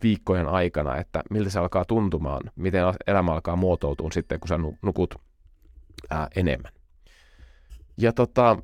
viikkojen 0.03 0.47
aikana, 0.47 0.97
että 0.97 1.23
miltä 1.31 1.51
se 1.51 1.59
alkaa 1.59 1.85
tuntumaan, 1.85 2.51
miten 2.57 2.83
elämä 3.07 3.33
alkaa 3.33 3.57
muotoutua 3.57 4.11
sitten, 4.11 4.41
kun 4.41 4.49
sä 4.49 4.59
nukut 4.83 5.15
ää, 6.11 6.29
enemmän. 6.37 6.73
Ja 7.97 8.13
tota, 8.13 8.59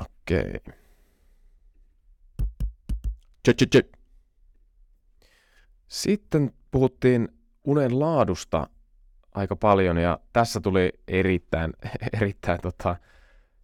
okei. 0.00 0.40
Okay. 0.40 0.74
Sitten 5.88 6.52
puhuttiin 6.70 7.28
unen 7.64 8.00
laadusta 8.00 8.66
aika 9.34 9.56
paljon 9.56 9.98
ja 9.98 10.18
tässä 10.32 10.60
tuli 10.60 10.92
erittäin, 11.08 11.72
erittäin 12.20 12.60
tota, 12.60 12.96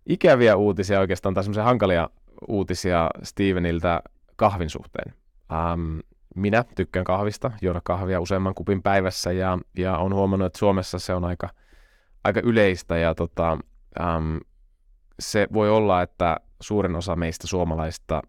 ikäviä 0.07 0.57
uutisia 0.57 1.01
oikeastaan 1.01 1.35
tai 1.35 1.45
semmoisia 1.45 1.65
hankalia 1.65 2.11
uutisia 2.49 3.11
Steveniltä 3.23 4.03
kahvin 4.37 4.71
suhteen. 4.71 5.20
Ähm, 5.53 5.99
minä 6.37 6.65
tykkään 6.75 7.05
kahvista, 7.05 7.51
juoda 7.63 7.81
kahvia 7.85 8.21
useamman 8.21 8.55
kupin 8.55 8.83
päivässä 8.83 9.33
ja, 9.33 9.59
ja 9.77 9.99
on 9.99 10.15
huomannut, 10.15 10.47
että 10.47 10.59
Suomessa 10.59 10.99
se 10.99 11.15
on 11.15 11.25
aika, 11.25 11.49
aika 12.25 12.41
yleistä 12.45 12.99
ja 12.99 13.15
tota, 13.15 13.59
ähm, 14.01 14.37
se 15.21 15.49
voi 15.53 15.71
olla, 15.71 16.03
että 16.03 16.37
suurin 16.61 16.97
osa 16.97 17.17
meistä 17.17 17.47
suomalaista 17.47 18.23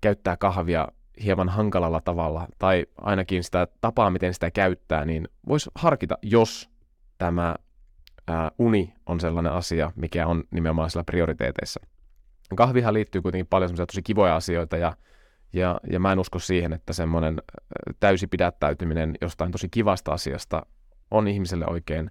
käyttää 0.00 0.36
kahvia 0.36 0.88
hieman 1.24 1.48
hankalalla 1.48 2.00
tavalla, 2.00 2.46
tai 2.58 2.86
ainakin 2.96 3.44
sitä 3.44 3.68
tapaa, 3.80 4.10
miten 4.10 4.34
sitä 4.34 4.50
käyttää, 4.50 5.04
niin 5.04 5.28
voisi 5.48 5.70
harkita, 5.74 6.18
jos 6.22 6.70
tämä 7.18 7.54
ää, 8.28 8.50
uni 8.58 8.94
on 9.06 9.20
sellainen 9.20 9.52
asia, 9.52 9.92
mikä 9.96 10.26
on 10.26 10.44
nimenomaan 10.50 10.90
sillä 10.90 11.04
prioriteeteissa. 11.04 11.80
Kahvihan 12.56 12.94
liittyy 12.94 13.22
kuitenkin 13.22 13.46
paljon 13.46 13.68
semmoisia 13.68 13.86
tosi 13.86 14.02
kivoja 14.02 14.36
asioita, 14.36 14.76
ja, 14.76 14.96
ja, 15.54 15.80
ja 15.90 16.00
mä 16.00 16.12
en 16.12 16.18
usko 16.18 16.38
siihen, 16.38 16.72
että 16.72 16.92
semmoinen 16.92 17.42
täysi 18.00 18.26
pidättäytyminen 18.26 19.14
jostain 19.20 19.52
tosi 19.52 19.68
kivasta 19.68 20.12
asiasta 20.12 20.66
on 21.10 21.28
ihmiselle 21.28 21.66
oikein 21.66 22.10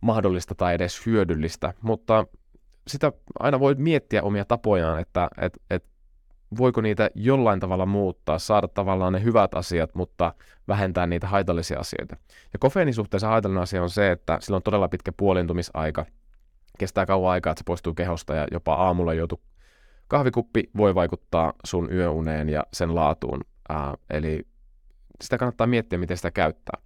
mahdollista 0.00 0.54
tai 0.54 0.74
edes 0.74 1.06
hyödyllistä, 1.06 1.74
mutta 1.82 2.26
sitä 2.86 3.12
aina 3.38 3.60
voi 3.60 3.74
miettiä 3.74 4.22
omia 4.22 4.44
tapojaan, 4.44 5.00
että 5.00 5.28
et, 5.40 5.58
et 5.70 5.84
voiko 6.58 6.80
niitä 6.80 7.10
jollain 7.14 7.60
tavalla 7.60 7.86
muuttaa, 7.86 8.38
saada 8.38 8.68
tavallaan 8.68 9.12
ne 9.12 9.22
hyvät 9.22 9.54
asiat, 9.54 9.94
mutta 9.94 10.34
vähentää 10.68 11.06
niitä 11.06 11.26
haitallisia 11.26 11.80
asioita. 11.80 12.16
Ja 12.52 12.58
kofeiinin 12.58 12.94
suhteessa 12.94 13.28
haitallinen 13.28 13.62
asia 13.62 13.82
on 13.82 13.90
se, 13.90 14.10
että 14.10 14.38
sillä 14.40 14.56
on 14.56 14.62
todella 14.62 14.88
pitkä 14.88 15.12
puolintumisaika, 15.16 16.06
kestää 16.78 17.06
kauan 17.06 17.32
aikaa, 17.32 17.50
että 17.50 17.60
se 17.60 17.64
poistuu 17.64 17.94
kehosta 17.94 18.34
ja 18.34 18.46
jopa 18.52 18.74
aamulla 18.74 19.14
joutuu 19.14 19.40
kahvikuppi 20.08 20.70
voi 20.76 20.94
vaikuttaa 20.94 21.52
sun 21.64 21.92
yöuneen 21.92 22.48
ja 22.48 22.64
sen 22.72 22.94
laatuun. 22.94 23.40
Ää, 23.68 23.94
eli 24.10 24.46
sitä 25.22 25.38
kannattaa 25.38 25.66
miettiä, 25.66 25.98
miten 25.98 26.16
sitä 26.16 26.30
käyttää. 26.30 26.80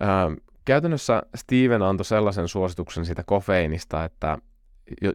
Ää, 0.00 0.30
käytännössä 0.64 1.22
Steven 1.34 1.82
antoi 1.82 2.04
sellaisen 2.04 2.48
suosituksen 2.48 3.04
siitä 3.04 3.22
kofeiinista, 3.26 4.04
että 4.04 4.38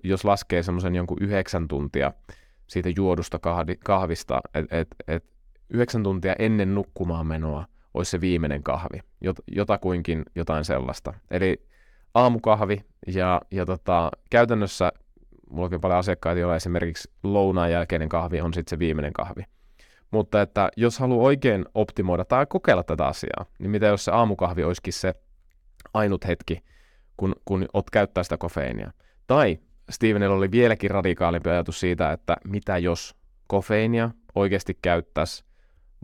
jos 0.03 0.25
laskee 0.25 0.63
semmoisen 0.63 0.95
jonkun 0.95 1.17
yhdeksän 1.21 1.67
tuntia 1.67 2.13
siitä 2.67 2.89
juodusta 2.95 3.39
kahvista, 3.83 4.41
että 4.53 4.77
et, 4.77 4.88
et 5.07 5.25
yhdeksän 5.69 6.03
tuntia 6.03 6.35
ennen 6.39 6.75
nukkumaan 6.75 7.27
menoa 7.27 7.65
olisi 7.93 8.12
se 8.12 8.21
viimeinen 8.21 8.63
kahvi, 8.63 9.00
jot, 9.21 9.35
jotakuinkin 9.47 10.23
jotain 10.35 10.65
sellaista. 10.65 11.13
Eli 11.31 11.67
aamukahvi 12.13 12.85
ja, 13.07 13.41
ja 13.51 13.65
tota, 13.65 14.12
käytännössä 14.29 14.91
mulla 15.50 15.69
on 15.73 15.81
paljon 15.81 16.00
asiakkaita, 16.00 16.39
joilla 16.39 16.55
esimerkiksi 16.55 17.12
lounaan 17.23 17.71
jälkeinen 17.71 18.09
kahvi 18.09 18.41
on 18.41 18.53
sitten 18.53 18.69
se 18.69 18.79
viimeinen 18.79 19.13
kahvi. 19.13 19.43
Mutta 20.12 20.41
että 20.41 20.69
jos 20.77 21.00
haluaa 21.00 21.25
oikein 21.25 21.65
optimoida 21.75 22.25
tai 22.25 22.45
kokeilla 22.45 22.83
tätä 22.83 23.07
asiaa, 23.07 23.45
niin 23.59 23.71
mitä 23.71 23.85
jos 23.85 24.05
se 24.05 24.12
aamukahvi 24.12 24.63
olisikin 24.63 24.93
se 24.93 25.13
ainut 25.93 26.27
hetki, 26.27 26.63
kun, 27.17 27.35
kun 27.45 27.65
ot 27.73 27.89
käyttää 27.89 28.23
sitä 28.23 28.38
kofeiinia. 28.38 28.91
Tai 29.27 29.59
Stevenillä 29.89 30.35
oli 30.35 30.51
vieläkin 30.51 30.91
radikaalimpi 30.91 31.50
ajatus 31.50 31.79
siitä, 31.79 32.12
että 32.12 32.38
mitä 32.43 32.77
jos 32.77 33.15
kofeiinia 33.47 34.09
oikeasti 34.35 34.77
käyttäisi 34.81 35.45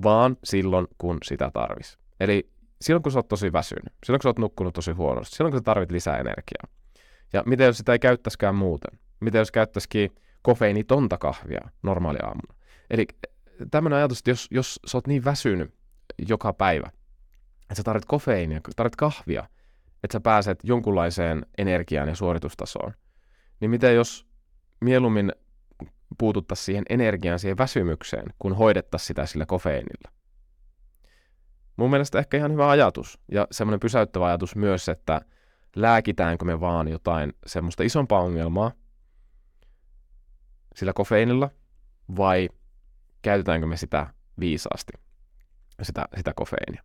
vaan 0.03 0.37
silloin, 0.43 0.87
kun 0.97 1.17
sitä 1.23 1.51
tarvisi. 1.53 1.97
Eli 2.19 2.51
silloin, 2.81 3.03
kun 3.03 3.11
sä 3.11 3.19
oot 3.19 3.27
tosi 3.27 3.53
väsynyt, 3.53 3.93
silloin, 4.05 4.19
kun 4.19 4.23
sä 4.23 4.29
oot 4.29 4.39
nukkunut 4.39 4.73
tosi 4.73 4.91
huonosti, 4.91 5.35
silloin, 5.35 5.51
kun 5.51 5.59
sä 5.59 5.63
tarvit 5.63 5.91
lisää 5.91 6.17
energiaa. 6.17 6.67
Ja 7.33 7.43
mitä 7.45 7.63
jos 7.63 7.77
sitä 7.77 7.91
ei 7.91 7.99
käyttäisikään 7.99 8.55
muuten? 8.55 8.99
Mitä 9.19 9.37
jos 9.37 9.51
käyttäisikin 9.51 10.15
kofeiinitonta 10.41 11.17
kahvia 11.17 11.69
normaali 11.83 12.17
aamuna? 12.23 12.53
Eli 12.89 13.07
tämmöinen 13.71 13.97
ajatus, 13.97 14.19
että 14.19 14.31
jos, 14.31 14.47
jos 14.51 14.79
sä 14.87 14.97
oot 14.97 15.07
niin 15.07 15.25
väsynyt 15.25 15.73
joka 16.27 16.53
päivä, 16.53 16.87
että 17.61 17.75
sä 17.75 17.83
tarvit 17.83 18.05
kofeiinia, 18.05 18.61
tarvit 18.75 18.95
kahvia, 18.95 19.47
että 20.03 20.13
sä 20.13 20.19
pääset 20.19 20.59
jonkunlaiseen 20.63 21.45
energiaan 21.57 22.09
ja 22.09 22.15
suoritustasoon, 22.15 22.93
niin 23.59 23.71
mitä 23.71 23.91
jos 23.91 24.27
mieluummin 24.81 25.31
puututtaisiin 26.17 26.65
siihen 26.65 26.85
energiaan, 26.89 27.39
siihen 27.39 27.57
väsymykseen, 27.57 28.33
kun 28.39 28.55
hoidettaisiin 28.55 29.07
sitä 29.07 29.25
sillä 29.25 29.45
kofeiinilla? 29.45 30.11
Mun 31.75 31.89
mielestä 31.89 32.19
ehkä 32.19 32.37
ihan 32.37 32.51
hyvä 32.51 32.69
ajatus 32.69 33.19
ja 33.31 33.47
semmoinen 33.51 33.79
pysäyttävä 33.79 34.25
ajatus 34.25 34.55
myös, 34.55 34.89
että 34.89 35.21
lääkitäänkö 35.75 36.45
me 36.45 36.59
vaan 36.59 36.87
jotain 36.87 37.33
semmoista 37.45 37.83
isompaa 37.83 38.21
ongelmaa 38.21 38.71
sillä 40.79 40.93
kofeiinilla 40.93 41.49
vai 42.17 42.49
käytetäänkö 43.21 43.67
me 43.67 43.77
sitä 43.77 44.07
viisaasti, 44.39 44.93
sitä, 45.81 46.05
sitä 46.17 46.33
kofeiinia. 46.35 46.83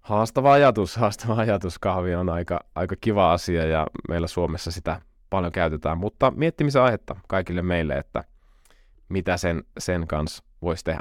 Haastava 0.00 0.52
ajatus, 0.52 0.96
haastava 0.96 1.34
ajatus. 1.34 1.78
Kahvi 1.78 2.14
on 2.14 2.28
aika, 2.28 2.60
aika 2.74 2.96
kiva 3.00 3.32
asia 3.32 3.66
ja 3.66 3.86
meillä 4.08 4.26
Suomessa 4.26 4.70
sitä 4.70 5.00
paljon 5.30 5.52
käytetään, 5.52 5.98
mutta 5.98 6.30
miettimisen 6.30 6.82
aihetta 6.82 7.16
kaikille 7.28 7.62
meille, 7.62 7.94
että 7.94 8.24
mitä 9.08 9.36
sen, 9.36 9.64
sen 9.78 10.06
kanssa 10.06 10.44
voisi 10.62 10.84
tehdä. 10.84 11.00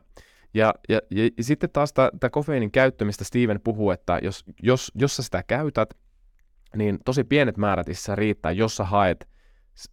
Ja, 0.54 0.74
ja, 0.90 1.00
ja, 1.12 1.30
ja 1.38 1.44
sitten 1.44 1.70
taas 1.70 1.94
tämä 1.94 2.30
kofeiinin 2.32 2.72
käyttämistä 2.72 3.24
Steven 3.24 3.62
puhuu, 3.64 3.92
että 3.92 4.20
jos, 4.24 4.46
jos, 4.64 4.92
jos 4.96 5.16
sä 5.16 5.24
sitä 5.24 5.44
käytät, 5.44 5.94
niin 6.76 7.00
tosi 7.06 7.24
pienet 7.24 7.58
määrät 7.58 7.90
itse 7.90 8.16
riittää, 8.16 8.52
jos 8.52 8.78
sä 8.78 8.84
haet 8.84 9.28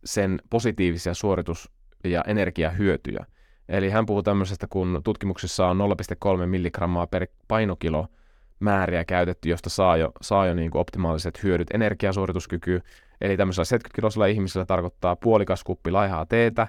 sen 0.05 0.39
positiivisia 0.51 1.15
suoritus- 1.15 1.71
ja 2.05 2.25
energiahyötyjä. 2.27 3.27
Eli 3.69 3.91
hän 3.91 4.07
puhuu 4.07 4.23
tämmöisestä, 4.23 4.67
kun 4.71 5.01
tutkimuksissa 5.05 5.67
on 5.67 5.79
0,3 6.41 6.47
milligrammaa 6.47 7.07
per 7.07 7.27
painokilo 7.49 8.07
määriä 8.61 9.05
käytetty, 9.05 9.49
josta 9.49 9.71
saa 9.71 9.97
jo, 9.97 10.13
saa 10.23 10.47
jo 10.47 10.55
niin 10.55 10.71
kuin 10.71 10.81
optimaaliset 10.81 11.43
hyödyt 11.43 11.71
energiasuorituskykyyn. 11.75 12.83
Eli 13.21 13.37
tämmöisellä 13.37 13.79
70-kiloisella 13.79 14.27
ihmisellä 14.27 14.67
tarkoittaa 14.67 15.17
puolikas 15.17 15.65
kuppi 15.65 15.91
laihaa 15.91 16.27
teetä, 16.27 16.69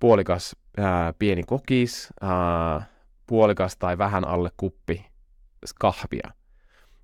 puolikas 0.00 0.56
ää, 0.76 1.12
pieni 1.18 1.42
kokis, 1.42 2.08
ää, 2.20 2.82
puolikas 3.26 3.76
tai 3.76 3.98
vähän 3.98 4.28
alle 4.28 4.50
kuppi 4.56 5.06
kahvia. 5.78 6.30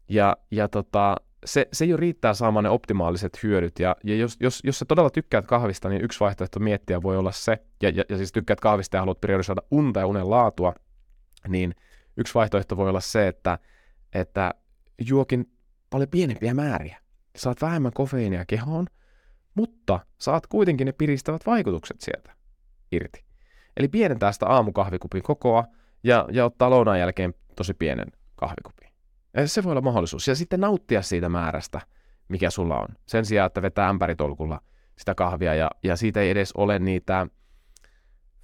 Ja, 0.09 0.37
ja 0.51 0.69
tota, 0.69 1.17
se, 1.45 1.69
se 1.73 1.85
jo 1.85 1.97
riittää 1.97 2.35
saamaan 2.35 2.63
ne 2.63 2.71
optimaaliset 2.71 3.43
hyödyt. 3.43 3.79
Ja, 3.79 3.97
ja 4.05 4.17
jos, 4.17 4.37
jos, 4.41 4.61
jos 4.65 4.79
sä 4.79 4.85
todella 4.85 5.11
tykkäät 5.11 5.47
kahvista, 5.47 5.89
niin 5.89 6.05
yksi 6.05 6.21
vaihtoehto 6.21 6.61
miettiä 6.61 7.03
voi 7.03 7.17
olla 7.17 7.33
se, 7.33 7.59
ja, 7.83 7.91
ja, 7.91 8.05
ja 8.09 8.17
siis 8.17 8.33
tykkäät 8.33 8.61
kahvista 8.61 8.97
ja 8.97 9.01
haluat 9.01 9.21
priorisoida 9.21 9.63
unta 9.71 10.01
ja 10.01 10.07
unen 10.07 10.31
laatua, 10.31 10.75
niin 11.49 11.75
yksi 12.17 12.35
vaihtoehto 12.35 12.77
voi 12.77 12.89
olla 12.89 13.01
se, 13.01 13.29
että, 13.29 13.59
että 14.15 14.55
juokin 15.09 15.53
paljon 15.91 16.09
pienempiä 16.09 16.55
määriä 16.55 16.99
saat 17.37 17.63
vähemmän 17.63 17.93
kofeiinia 17.93 18.45
kehoon, 18.47 18.87
mutta 19.55 20.01
saat 20.19 20.47
kuitenkin 20.47 20.85
ne 20.85 20.93
piristävät 20.93 21.47
vaikutukset 21.47 22.01
sieltä 22.01 22.33
irti. 22.93 23.25
Eli 23.77 23.89
pienentää 23.89 24.33
sitä 24.33 24.47
aamukahvikupin 24.47 25.23
kokoa 25.23 25.65
ja, 26.05 26.29
ja 26.33 26.45
ottaa 26.45 26.71
lounaan 26.71 26.99
jälkeen 26.99 27.35
tosi 27.57 27.75
pienen 27.75 28.13
kahvikupin. 28.37 28.86
Se 29.45 29.65
voi 29.65 29.71
olla 29.71 29.81
mahdollisuus. 29.81 30.29
Ja 30.29 30.35
sitten 30.35 30.61
nauttia 30.61 31.03
siitä 31.03 31.29
määrästä, 31.29 31.81
mikä 32.29 32.51
sulla 32.51 32.79
on. 32.79 32.89
Sen 33.07 33.25
sijaan, 33.25 33.47
että 33.47 33.63
vetää 33.63 33.89
ämpäritolkulla 33.89 34.61
sitä 34.99 35.15
kahvia 35.15 35.55
ja, 35.55 35.71
ja 35.83 35.97
siitä 35.97 36.21
ei 36.21 36.31
edes 36.31 36.53
ole 36.53 36.79
niitä 36.79 37.27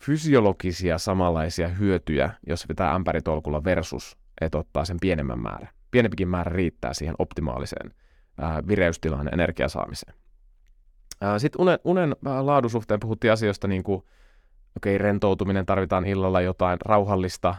fysiologisia 0.02 0.98
samanlaisia 0.98 1.68
hyötyjä, 1.68 2.30
jos 2.46 2.68
vetää 2.68 2.94
ämpäritolkulla 2.94 3.64
versus, 3.64 4.16
että 4.40 4.58
ottaa 4.58 4.84
sen 4.84 4.96
pienemmän 5.00 5.38
määrän. 5.38 5.68
Pienempikin 5.90 6.28
määrä 6.28 6.52
riittää 6.52 6.94
siihen 6.94 7.14
optimaaliseen 7.18 7.94
ää, 8.38 8.62
vireystilaan 8.68 9.26
ja 9.26 9.30
energiasaamiseen. 9.32 10.14
Sitten 11.38 11.60
unen, 11.60 11.78
unen 11.84 12.16
laadun 12.40 12.70
suhteen 12.70 13.00
puhuttiin 13.00 13.32
asioista 13.32 13.68
niin 13.68 13.82
kuin, 13.82 14.02
okei, 14.76 14.96
okay, 14.96 14.98
rentoutuminen, 14.98 15.66
tarvitaan 15.66 16.06
illalla 16.06 16.40
jotain 16.40 16.78
rauhallista, 16.84 17.54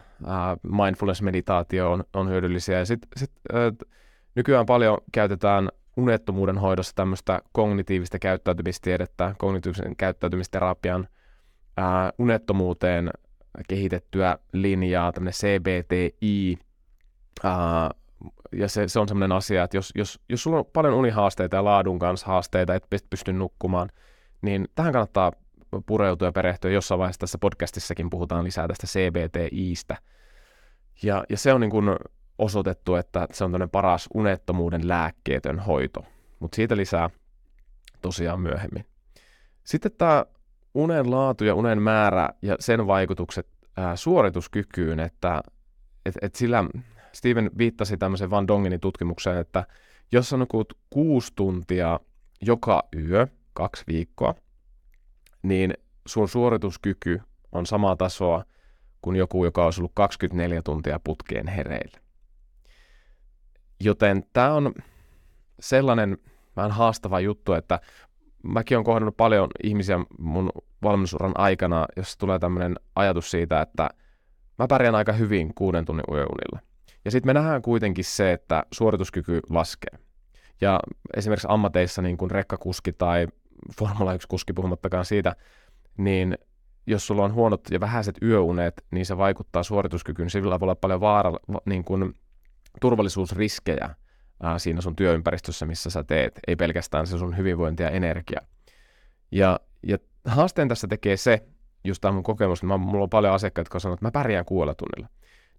mindfulness-meditaatio 0.62 1.92
on, 1.92 2.04
on 2.14 2.28
hyödyllisiä. 2.28 2.78
Ja 2.78 2.84
sitten 2.84 3.08
sit, 3.16 3.30
äh, 3.54 3.88
nykyään 4.34 4.66
paljon 4.66 4.98
käytetään 5.12 5.68
unettomuuden 5.96 6.58
hoidossa 6.58 6.94
tämmöistä 6.94 7.42
kognitiivista 7.52 8.18
käyttäytymistiedettä, 8.18 9.34
kognitiivisen 9.38 9.96
käyttäytymisterapian 9.96 11.08
ää, 11.76 12.12
unettomuuteen 12.18 13.10
kehitettyä 13.68 14.38
linjaa, 14.52 15.12
tämmöinen 15.12 15.32
CBTI, 15.32 16.58
ää, 17.44 17.90
ja 18.52 18.68
se, 18.68 18.88
se 18.88 19.00
on 19.00 19.08
semmoinen 19.08 19.36
asia, 19.36 19.64
että 19.64 19.76
jos, 19.76 19.92
jos, 19.94 20.20
jos 20.28 20.42
sulla 20.42 20.58
on 20.58 20.66
paljon 20.72 20.94
unihaasteita 20.94 21.56
ja 21.56 21.64
laadun 21.64 21.98
kanssa 21.98 22.26
haasteita, 22.26 22.74
et 22.74 22.86
pysty 23.10 23.32
nukkumaan, 23.32 23.88
niin 24.42 24.68
tähän 24.74 24.92
kannattaa 24.92 25.32
pureutua 25.86 26.28
ja 26.28 26.32
perehtyä. 26.32 26.70
Jossain 26.70 26.98
vaiheessa 26.98 27.20
tässä 27.20 27.38
podcastissakin 27.38 28.10
puhutaan 28.10 28.44
lisää 28.44 28.68
tästä 28.68 28.86
CBTIstä. 28.86 29.96
Ja, 31.02 31.24
ja 31.28 31.36
se 31.36 31.52
on 31.52 31.60
niin 31.60 31.70
kuin 31.70 31.96
osoitettu, 32.38 32.94
että 32.94 33.28
se 33.32 33.44
on 33.44 33.50
tämmöinen 33.50 33.70
paras 33.70 34.08
unettomuuden 34.14 34.88
lääkkeetön 34.88 35.58
hoito. 35.58 36.04
Mutta 36.40 36.56
siitä 36.56 36.76
lisää 36.76 37.10
tosiaan 38.02 38.40
myöhemmin. 38.40 38.86
Sitten 39.64 39.92
tämä 39.98 40.24
unen 40.74 41.10
laatu 41.10 41.44
ja 41.44 41.54
unen 41.54 41.82
määrä 41.82 42.28
ja 42.42 42.56
sen 42.60 42.86
vaikutukset 42.86 43.46
ää, 43.76 43.96
suorituskykyyn, 43.96 45.00
että 45.00 45.42
et, 46.06 46.14
et 46.22 46.34
sillä 46.34 46.64
Steven 47.12 47.50
viittasi 47.58 47.96
tämmöisen 47.96 48.30
Van 48.30 48.48
Dongenin 48.48 48.80
tutkimukseen, 48.80 49.38
että 49.38 49.66
jos 50.12 50.28
sä 50.28 50.36
nukut 50.36 50.78
kuusi 50.90 51.32
tuntia 51.36 52.00
joka 52.40 52.82
yö, 53.08 53.26
kaksi 53.52 53.84
viikkoa, 53.86 54.34
niin 55.44 55.74
sun 56.06 56.28
suorituskyky 56.28 57.20
on 57.52 57.66
samaa 57.66 57.96
tasoa 57.96 58.44
kuin 59.02 59.16
joku, 59.16 59.44
joka 59.44 59.64
olisi 59.64 59.80
ollut 59.80 59.92
24 59.94 60.62
tuntia 60.62 61.00
putkeen 61.04 61.48
hereillä. 61.48 61.98
Joten 63.80 64.22
tämä 64.32 64.52
on 64.52 64.74
sellainen 65.60 66.18
vähän 66.56 66.70
haastava 66.70 67.20
juttu, 67.20 67.52
että 67.52 67.80
mäkin 68.42 68.76
olen 68.76 68.84
kohdannut 68.84 69.16
paljon 69.16 69.50
ihmisiä 69.64 69.98
mun 70.18 70.50
valmennusuran 70.82 71.32
aikana, 71.34 71.86
jos 71.96 72.16
tulee 72.16 72.38
tämmöinen 72.38 72.74
ajatus 72.96 73.30
siitä, 73.30 73.60
että 73.60 73.90
mä 74.58 74.66
pärjään 74.66 74.94
aika 74.94 75.12
hyvin 75.12 75.54
kuuden 75.54 75.84
tunnin 75.84 76.04
yöunilla. 76.10 76.60
Ja 77.04 77.10
sitten 77.10 77.28
me 77.28 77.34
nähdään 77.34 77.62
kuitenkin 77.62 78.04
se, 78.04 78.32
että 78.32 78.64
suorituskyky 78.72 79.40
laskee. 79.50 79.98
Ja 80.60 80.80
esimerkiksi 81.16 81.48
ammateissa 81.50 82.02
niin 82.02 82.16
kuin 82.16 82.30
rekkakuski 82.30 82.92
tai 82.92 83.26
Formula 83.78 84.14
1-kuski 84.14 84.52
puhumattakaan 84.54 85.04
siitä, 85.04 85.36
niin 85.98 86.38
jos 86.86 87.06
sulla 87.06 87.24
on 87.24 87.34
huonot 87.34 87.70
ja 87.70 87.80
vähäiset 87.80 88.16
yöunet, 88.22 88.84
niin 88.90 89.06
se 89.06 89.16
vaikuttaa 89.16 89.62
suorituskykyyn. 89.62 90.30
Sillä 90.30 90.60
voi 90.60 90.66
olla 90.66 90.74
paljon 90.74 91.00
vaara, 91.00 91.32
niin 91.66 91.84
kuin 91.84 92.14
turvallisuusriskejä 92.80 93.94
ää, 94.42 94.58
siinä 94.58 94.80
sun 94.80 94.96
työympäristössä, 94.96 95.66
missä 95.66 95.90
sä 95.90 96.04
teet, 96.04 96.40
ei 96.46 96.56
pelkästään 96.56 97.06
se 97.06 97.18
sun 97.18 97.36
hyvinvointi 97.36 97.82
ja 97.82 97.90
energia. 97.90 98.40
Ja, 99.30 99.60
ja 99.86 99.98
haasteen 100.26 100.68
tässä 100.68 100.88
tekee 100.88 101.16
se, 101.16 101.46
just 101.84 102.00
tämä 102.00 102.12
mun 102.12 102.22
kokemus, 102.22 102.58
että 102.58 102.76
mulla 102.76 103.02
on 103.02 103.10
paljon 103.10 103.34
asiakkaita, 103.34 103.66
jotka 103.66 103.78
sanoo, 103.78 103.94
että 103.94 104.06
mä 104.06 104.10
pärjään 104.10 104.44
kuudella 104.44 104.74
tunnilla. 104.74 105.08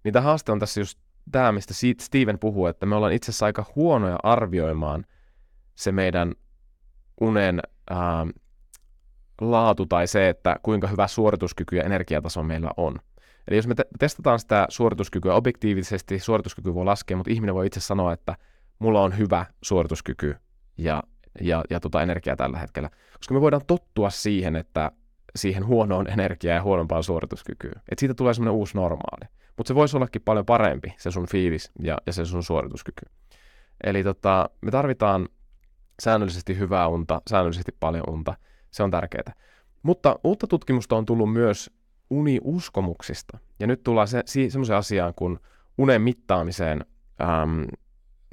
Niin 0.04 0.12
tämä 0.12 0.22
haaste 0.22 0.52
on 0.52 0.58
tässä 0.58 0.80
just 0.80 0.98
tämä, 1.32 1.52
mistä 1.52 1.74
Steven 2.00 2.38
puhuu, 2.38 2.66
että 2.66 2.86
me 2.86 2.94
ollaan 2.94 3.12
itse 3.12 3.30
asiassa 3.30 3.46
aika 3.46 3.64
huonoja 3.76 4.18
arvioimaan 4.22 5.06
se 5.74 5.92
meidän 5.92 6.34
unen 7.20 7.60
ää, 7.90 8.26
laatu 9.40 9.86
tai 9.86 10.06
se, 10.06 10.28
että 10.28 10.56
kuinka 10.62 10.86
hyvä 10.86 11.06
suorituskyky 11.06 11.76
ja 11.76 11.82
energiataso 11.82 12.42
meillä 12.42 12.70
on. 12.76 12.98
Eli 13.48 13.56
jos 13.56 13.66
me 13.66 13.74
te- 13.74 13.86
testataan 13.98 14.38
sitä 14.38 14.66
suorituskykyä 14.68 15.34
objektiivisesti, 15.34 16.18
suorituskyky 16.18 16.74
voi 16.74 16.84
laskea, 16.84 17.16
mutta 17.16 17.32
ihminen 17.32 17.54
voi 17.54 17.66
itse 17.66 17.80
sanoa, 17.80 18.12
että 18.12 18.36
mulla 18.78 19.02
on 19.02 19.18
hyvä 19.18 19.46
suorituskyky 19.62 20.36
ja, 20.78 21.02
ja, 21.40 21.64
ja 21.70 21.80
tota 21.80 22.02
energiaa 22.02 22.36
tällä 22.36 22.58
hetkellä. 22.58 22.90
Koska 23.18 23.34
me 23.34 23.40
voidaan 23.40 23.66
tottua 23.66 24.10
siihen, 24.10 24.56
että 24.56 24.92
siihen 25.36 25.66
huonoon 25.66 26.10
energiaan 26.10 26.56
ja 26.56 26.62
huonompaan 26.62 27.02
suorituskykyyn. 27.02 27.74
Että 27.76 28.00
siitä 28.00 28.14
tulee 28.14 28.34
semmoinen 28.34 28.58
uusi 28.58 28.76
normaali. 28.76 29.30
Mutta 29.56 29.68
se 29.68 29.74
voisi 29.74 29.96
ollakin 29.96 30.22
paljon 30.22 30.46
parempi, 30.46 30.94
se 30.98 31.10
sun 31.10 31.26
fiilis 31.26 31.72
ja, 31.82 31.98
ja 32.06 32.12
se 32.12 32.24
sun 32.24 32.42
suorituskyky. 32.42 33.06
Eli 33.84 34.04
tota, 34.04 34.50
me 34.60 34.70
tarvitaan 34.70 35.28
säännöllisesti 36.02 36.58
hyvää 36.58 36.88
unta, 36.88 37.22
säännöllisesti 37.30 37.72
paljon 37.80 38.04
unta. 38.08 38.34
Se 38.70 38.82
on 38.82 38.90
tärkeää. 38.90 39.32
Mutta 39.82 40.18
uutta 40.24 40.46
tutkimusta 40.46 40.96
on 40.96 41.06
tullut 41.06 41.32
myös 41.32 41.70
uniuskomuksista. 42.10 43.38
Ja 43.60 43.66
nyt 43.66 43.82
tullaan 43.82 44.08
se, 44.08 44.22
semmoiseen 44.48 44.78
asiaan 44.78 45.14
kuin 45.16 45.38
unen 45.78 46.02
mittaamiseen 46.02 46.84
äm, 47.20 47.66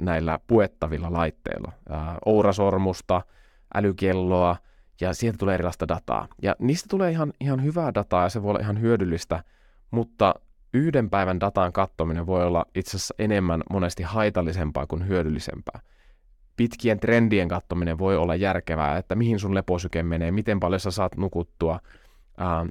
näillä 0.02 0.38
puettavilla 0.46 1.12
laitteilla. 1.12 1.72
Ää, 1.88 2.18
ourasormusta, 2.24 3.22
älykelloa, 3.74 4.56
ja 5.00 5.14
siitä 5.14 5.38
tulee 5.38 5.54
erilaista 5.54 5.88
dataa. 5.88 6.28
Ja 6.42 6.56
niistä 6.58 6.86
tulee 6.90 7.10
ihan, 7.10 7.32
ihan 7.40 7.62
hyvää 7.62 7.94
dataa, 7.94 8.22
ja 8.22 8.28
se 8.28 8.42
voi 8.42 8.50
olla 8.50 8.60
ihan 8.60 8.80
hyödyllistä, 8.80 9.44
mutta 9.90 10.34
yhden 10.74 11.10
päivän 11.10 11.40
datan 11.40 11.72
kattominen 11.72 12.26
voi 12.26 12.44
olla 12.44 12.64
itse 12.74 12.96
asiassa 12.96 13.14
enemmän 13.18 13.62
monesti 13.70 14.02
haitallisempaa 14.02 14.86
kuin 14.86 15.08
hyödyllisempää. 15.08 15.80
Pitkien 16.56 17.00
trendien 17.00 17.48
kattominen 17.48 17.98
voi 17.98 18.16
olla 18.16 18.34
järkevää, 18.34 18.98
että 18.98 19.14
mihin 19.14 19.38
sun 19.38 19.54
leposyke 19.54 20.02
menee, 20.02 20.30
miten 20.30 20.60
paljon 20.60 20.80
sä 20.80 20.90
saat 20.90 21.16
nukuttua, 21.16 21.80
ää, 22.38 22.66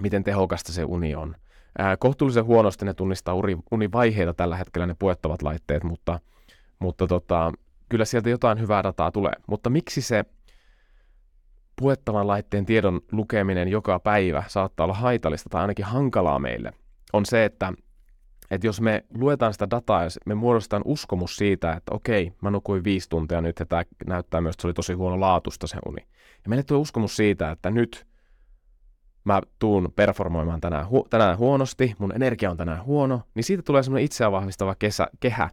miten 0.00 0.24
tehokasta 0.24 0.72
se 0.72 0.84
uni 0.84 1.14
on. 1.14 1.34
Ää, 1.78 1.96
kohtuullisen 1.96 2.44
huonosti 2.44 2.84
ne 2.84 2.94
tunnistaa 2.94 3.34
uni, 3.34 3.56
univaiheita 3.70 4.34
tällä 4.34 4.56
hetkellä 4.56 4.86
ne 4.86 4.96
puettavat 4.98 5.42
laitteet, 5.42 5.84
mutta, 5.84 6.20
mutta 6.78 7.06
tota, 7.06 7.52
kyllä 7.88 8.04
sieltä 8.04 8.30
jotain 8.30 8.60
hyvää 8.60 8.82
dataa 8.82 9.12
tulee. 9.12 9.32
Mutta 9.46 9.70
miksi 9.70 10.02
se 10.02 10.24
puettavan 11.80 12.26
laitteen 12.26 12.66
tiedon 12.66 13.00
lukeminen 13.12 13.68
joka 13.68 14.00
päivä 14.00 14.44
saattaa 14.46 14.84
olla 14.84 14.94
haitallista 14.94 15.48
tai 15.50 15.60
ainakin 15.60 15.84
hankalaa 15.84 16.38
meille, 16.38 16.72
on 17.12 17.26
se, 17.26 17.44
että, 17.44 17.72
että 18.50 18.66
jos 18.66 18.80
me 18.80 19.04
luetaan 19.14 19.52
sitä 19.52 19.70
dataa 19.70 20.02
ja 20.02 20.08
me 20.26 20.34
muodostetaan 20.34 20.82
uskomus 20.84 21.36
siitä, 21.36 21.72
että 21.72 21.94
okei, 21.94 22.32
mä 22.40 22.50
nukuin 22.50 22.84
viisi 22.84 23.08
tuntia 23.08 23.40
nyt 23.40 23.58
ja 23.58 23.66
tämä 23.66 23.82
näyttää 24.06 24.40
myös, 24.40 24.54
että 24.54 24.62
se 24.62 24.66
oli 24.66 24.74
tosi 24.74 24.92
huono 24.92 25.20
laatusta 25.20 25.66
se 25.66 25.76
uni. 25.86 26.06
Ja 26.44 26.48
meille 26.48 26.62
tulee 26.62 26.80
uskomus 26.80 27.16
siitä, 27.16 27.50
että 27.50 27.70
nyt 27.70 28.06
mä 29.24 29.40
tuun 29.58 29.92
performoimaan 29.96 30.60
tänään, 30.60 30.86
hu- 30.86 31.08
tänään 31.10 31.38
huonosti, 31.38 31.94
mun 31.98 32.12
energia 32.14 32.50
on 32.50 32.56
tänään 32.56 32.84
huono, 32.84 33.22
niin 33.34 33.44
siitä 33.44 33.62
tulee 33.62 33.82
semmoinen 33.82 34.04
itseään 34.04 34.32
vahvistava 34.32 34.74
kesä, 34.74 35.08
kehä, 35.20 35.50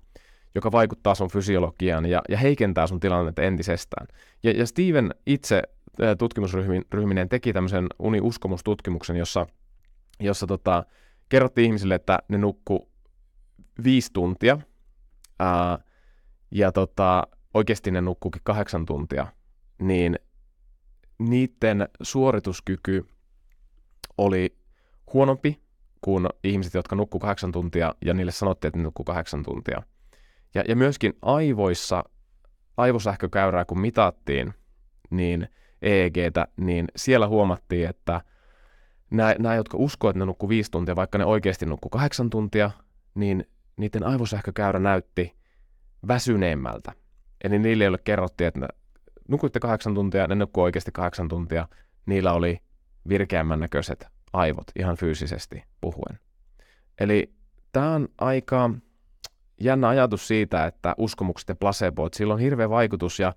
joka 0.55 0.71
vaikuttaa 0.71 1.15
sun 1.15 1.29
fysiologiaan 1.29 2.05
ja, 2.05 2.21
ja 2.29 2.37
heikentää 2.37 2.87
sun 2.87 2.99
tilannetta 2.99 3.41
entisestään. 3.41 4.07
Ja, 4.43 4.51
ja 4.51 4.65
Steven 4.65 5.15
itse 5.25 5.61
tutkimusryhminen 6.17 7.29
teki 7.29 7.53
tämmöisen 7.53 7.87
uniuskomustutkimuksen, 7.99 9.15
jossa, 9.15 9.47
jossa 10.19 10.47
tota, 10.47 10.83
kerrottiin 11.31 11.65
ihmisille, 11.65 11.95
että 11.95 12.19
ne 12.27 12.37
nukku 12.37 12.89
viisi 13.83 14.13
tuntia, 14.13 14.57
ää, 15.39 15.79
ja 16.51 16.71
tota, 16.71 17.27
oikeasti 17.53 17.91
ne 17.91 18.01
nukkukin 18.01 18.41
kahdeksan 18.43 18.85
tuntia, 18.85 19.27
niin 19.81 20.19
niiden 21.19 21.87
suorituskyky 22.01 23.05
oli 24.17 24.57
huonompi 25.13 25.61
kuin 26.01 26.27
ihmiset, 26.43 26.73
jotka 26.73 26.95
nukkuu 26.95 27.19
kahdeksan 27.19 27.51
tuntia, 27.51 27.95
ja 28.05 28.13
niille 28.13 28.31
sanottiin, 28.31 28.69
että 28.69 28.77
ne 28.77 28.83
nukkuu 28.83 29.03
kahdeksan 29.03 29.43
tuntia. 29.43 29.81
Ja, 30.53 30.63
ja 30.67 30.75
myöskin 30.75 31.13
aivoissa, 31.21 32.03
aivosähkökäyrää 32.77 33.65
kun 33.65 33.81
mitattiin, 33.81 34.53
niin 35.09 35.47
EEGtä, 35.81 36.47
niin 36.57 36.87
siellä 36.95 37.27
huomattiin, 37.27 37.89
että 37.89 38.21
nämä, 39.11 39.35
nämä 39.39 39.55
jotka 39.55 39.77
uskoo, 39.77 40.09
että 40.09 40.19
ne 40.19 40.25
nukkuu 40.25 40.49
viisi 40.49 40.71
tuntia, 40.71 40.95
vaikka 40.95 41.17
ne 41.17 41.25
oikeasti 41.25 41.65
nukkuu 41.65 41.89
kahdeksan 41.89 42.29
tuntia, 42.29 42.71
niin 43.15 43.45
niiden 43.77 44.03
aivosähkökäyrä 44.03 44.79
näytti 44.79 45.35
väsyneemmältä. 46.07 46.91
Eli 47.43 47.59
niille, 47.59 47.83
joille 47.83 47.99
kerrottiin, 48.03 48.47
että 48.47 48.67
nukuitte 49.27 49.59
kahdeksan 49.59 49.93
tuntia, 49.93 50.27
ne 50.27 50.35
nukkuu 50.35 50.63
oikeasti 50.63 50.91
kahdeksan 50.91 51.27
tuntia, 51.27 51.67
niillä 52.05 52.33
oli 52.33 52.59
virkeämmän 53.09 53.59
näköiset 53.59 54.07
aivot 54.33 54.67
ihan 54.79 54.97
fyysisesti 54.97 55.63
puhuen. 55.81 56.19
Eli 56.99 57.33
tämä 57.71 57.95
on 57.95 58.07
aika 58.17 58.69
jännä 59.59 59.87
ajatus 59.87 60.27
siitä, 60.27 60.65
että 60.65 60.95
uskomukset 60.97 61.49
ja 61.49 61.55
placebo, 61.55 62.05
että 62.05 62.17
sillä 62.17 62.33
on 62.33 62.39
hirveä 62.39 62.69
vaikutus 62.69 63.19
ja 63.19 63.33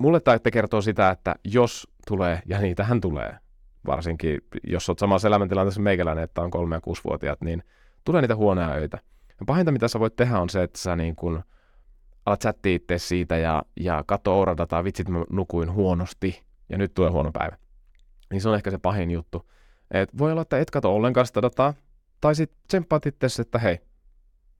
mulle 0.00 0.20
tämä 0.20 0.38
kertoo 0.52 0.80
sitä, 0.80 1.10
että 1.10 1.34
jos 1.44 1.88
tulee, 2.06 2.42
ja 2.46 2.58
niitähän 2.58 3.00
tulee, 3.00 3.38
varsinkin 3.86 4.40
jos 4.64 4.88
olet 4.88 4.98
samassa 4.98 5.28
elämäntilanteessa 5.28 5.80
meikäläinen, 5.80 6.24
että 6.24 6.42
on 6.42 6.50
kolme- 6.50 6.76
ja 6.76 6.80
kuusivuotiaat, 6.80 7.40
niin 7.40 7.62
tulee 8.04 8.22
niitä 8.22 8.36
huonoja 8.36 8.68
öitä. 8.68 8.98
Ja 9.28 9.46
pahinta, 9.46 9.72
mitä 9.72 9.88
sä 9.88 10.00
voit 10.00 10.16
tehdä, 10.16 10.40
on 10.40 10.50
se, 10.50 10.62
että 10.62 10.78
sä 10.78 10.96
niin 10.96 11.16
kun 11.16 11.42
alat 12.26 12.40
chattia 12.40 12.74
itse 12.74 12.98
siitä 12.98 13.36
ja, 13.36 13.62
ja 13.80 14.04
katso 14.06 14.38
Ouradataa, 14.38 14.84
vitsit 14.84 15.08
mä 15.08 15.24
nukuin 15.30 15.72
huonosti, 15.72 16.42
ja 16.68 16.78
nyt 16.78 16.94
tulee 16.94 17.10
huono 17.10 17.30
päivä. 17.32 17.56
Niin 18.30 18.40
se 18.40 18.48
on 18.48 18.54
ehkä 18.54 18.70
se 18.70 18.78
pahin 18.78 19.10
juttu. 19.10 19.50
Et 19.90 20.18
voi 20.18 20.32
olla, 20.32 20.42
että 20.42 20.58
et 20.58 20.70
kato 20.70 20.94
ollenkaan 20.94 21.26
sitä 21.26 21.42
dataa, 21.42 21.74
tai 22.20 22.34
sitten 22.34 22.58
tsemppaat 22.68 23.06
itse, 23.06 23.42
että 23.42 23.58
hei, 23.58 23.78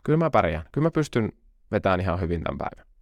kyllä 0.04 0.16
mä 0.16 0.30
pärjään, 0.30 0.64
kyllä 0.72 0.86
mä 0.86 0.90
pystyn 0.90 1.32
vetämään 1.70 2.00
ihan 2.00 2.20
hyvin 2.20 2.42
tämän 2.42 2.58
päivän. 2.58 2.92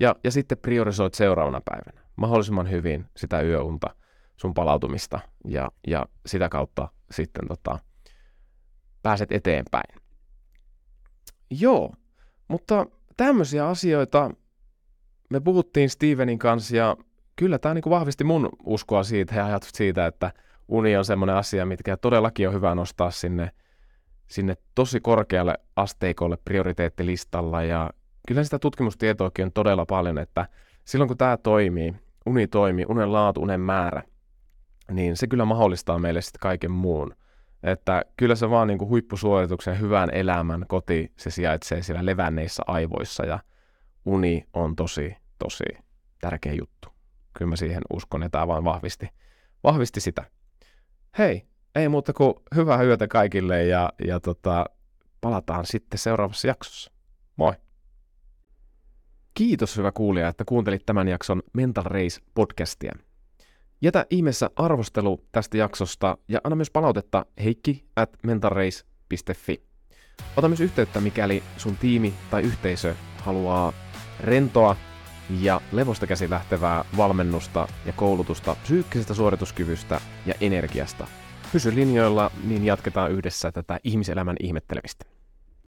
Ja, 0.00 0.16
ja 0.24 0.30
sitten 0.30 0.58
priorisoit 0.58 1.14
seuraavana 1.14 1.60
päivänä 1.64 2.08
mahdollisimman 2.16 2.70
hyvin 2.70 3.06
sitä 3.16 3.42
yöunta, 3.42 3.94
sun 4.40 4.54
palautumista 4.54 5.20
ja, 5.44 5.70
ja 5.86 6.06
sitä 6.26 6.48
kautta 6.48 6.88
sitten 7.10 7.48
tota, 7.48 7.78
pääset 9.02 9.32
eteenpäin. 9.32 10.00
Joo, 11.50 11.92
mutta 12.48 12.86
tämmöisiä 13.16 13.68
asioita 13.68 14.30
me 15.30 15.40
puhuttiin 15.40 15.90
Stevenin 15.90 16.38
kanssa 16.38 16.76
ja 16.76 16.96
kyllä 17.36 17.58
tämä 17.58 17.74
niinku 17.74 17.90
vahvisti 17.90 18.24
mun 18.24 18.48
uskoa 18.64 19.02
siitä 19.02 19.34
ja 19.34 19.46
ajatus 19.46 19.70
siitä, 19.74 20.06
että 20.06 20.32
uni 20.68 20.96
on 20.96 21.04
semmoinen 21.04 21.36
asia, 21.36 21.66
mitkä 21.66 21.96
todellakin 21.96 22.48
on 22.48 22.54
hyvä 22.54 22.74
nostaa 22.74 23.10
sinne, 23.10 23.50
sinne 24.26 24.54
tosi 24.74 25.00
korkealle 25.00 25.54
asteikolle 25.76 26.38
prioriteettilistalla 26.44 27.62
ja 27.62 27.90
kyllä 28.28 28.44
sitä 28.44 28.58
tutkimustietoakin 28.58 29.44
on 29.44 29.52
todella 29.52 29.86
paljon, 29.86 30.18
että 30.18 30.48
silloin 30.84 31.08
kun 31.08 31.18
tämä 31.18 31.36
toimii, 31.36 31.94
uni 32.26 32.46
toimii, 32.46 32.84
unen 32.88 33.12
laatu, 33.12 33.42
unen 33.42 33.60
määrä, 33.60 34.02
niin 34.92 35.16
se 35.16 35.26
kyllä 35.26 35.44
mahdollistaa 35.44 35.98
meille 35.98 36.22
sitten 36.22 36.40
kaiken 36.40 36.70
muun. 36.70 37.14
Että 37.62 38.02
kyllä 38.16 38.34
se 38.34 38.50
vaan 38.50 38.68
niin 38.68 38.78
kuin 38.78 38.88
huippusuorituksen 38.88 39.80
hyvän 39.80 40.10
elämän 40.14 40.64
koti, 40.68 41.12
se 41.16 41.30
sijaitsee 41.30 41.82
siellä 41.82 42.06
levänneissä 42.06 42.62
aivoissa 42.66 43.26
ja 43.26 43.38
uni 44.04 44.44
on 44.52 44.76
tosi, 44.76 45.16
tosi 45.38 45.64
tärkeä 46.20 46.52
juttu. 46.52 46.88
Kyllä 47.38 47.48
mä 47.48 47.56
siihen 47.56 47.82
uskon, 47.92 48.22
että 48.22 48.38
tämä 48.38 48.46
vaan 48.46 48.64
vahvisti, 48.64 49.08
vahvisti 49.64 50.00
sitä. 50.00 50.24
Hei, 51.18 51.46
ei 51.74 51.88
muuta 51.88 52.12
kuin 52.12 52.34
hyvää 52.54 52.82
yötä 52.82 53.08
kaikille 53.08 53.64
ja, 53.64 53.92
ja 54.06 54.20
tota, 54.20 54.66
palataan 55.20 55.66
sitten 55.66 55.98
seuraavassa 55.98 56.48
jaksossa. 56.48 56.92
Moi! 57.36 57.52
Kiitos 59.34 59.76
hyvä 59.76 59.92
kuulija, 59.92 60.28
että 60.28 60.44
kuuntelit 60.44 60.86
tämän 60.86 61.08
jakson 61.08 61.42
Mental 61.52 61.84
Race 61.84 62.20
podcastia. 62.34 62.92
Jätä 63.82 64.06
ihmeessä 64.10 64.50
arvostelu 64.56 65.24
tästä 65.32 65.56
jaksosta 65.56 66.18
ja 66.28 66.40
anna 66.44 66.56
myös 66.56 66.70
palautetta 66.70 67.26
heikki 67.44 67.84
at 67.96 68.10
mentalrace.fi. 68.22 69.62
Ota 70.36 70.48
myös 70.48 70.60
yhteyttä, 70.60 71.00
mikäli 71.00 71.42
sun 71.56 71.76
tiimi 71.76 72.14
tai 72.30 72.42
yhteisö 72.42 72.94
haluaa 73.18 73.72
rentoa 74.20 74.76
ja 75.40 75.60
levosta 75.72 76.06
käsi 76.06 76.30
lähtevää 76.30 76.84
valmennusta 76.96 77.68
ja 77.86 77.92
koulutusta 77.92 78.56
psyykkisestä 78.62 79.14
suorituskyvystä 79.14 80.00
ja 80.26 80.34
energiasta. 80.40 81.06
Pysy 81.52 81.74
linjoilla, 81.74 82.30
niin 82.44 82.64
jatketaan 82.64 83.12
yhdessä 83.12 83.52
tätä 83.52 83.80
ihmiselämän 83.84 84.36
ihmettelemistä. 84.40 85.17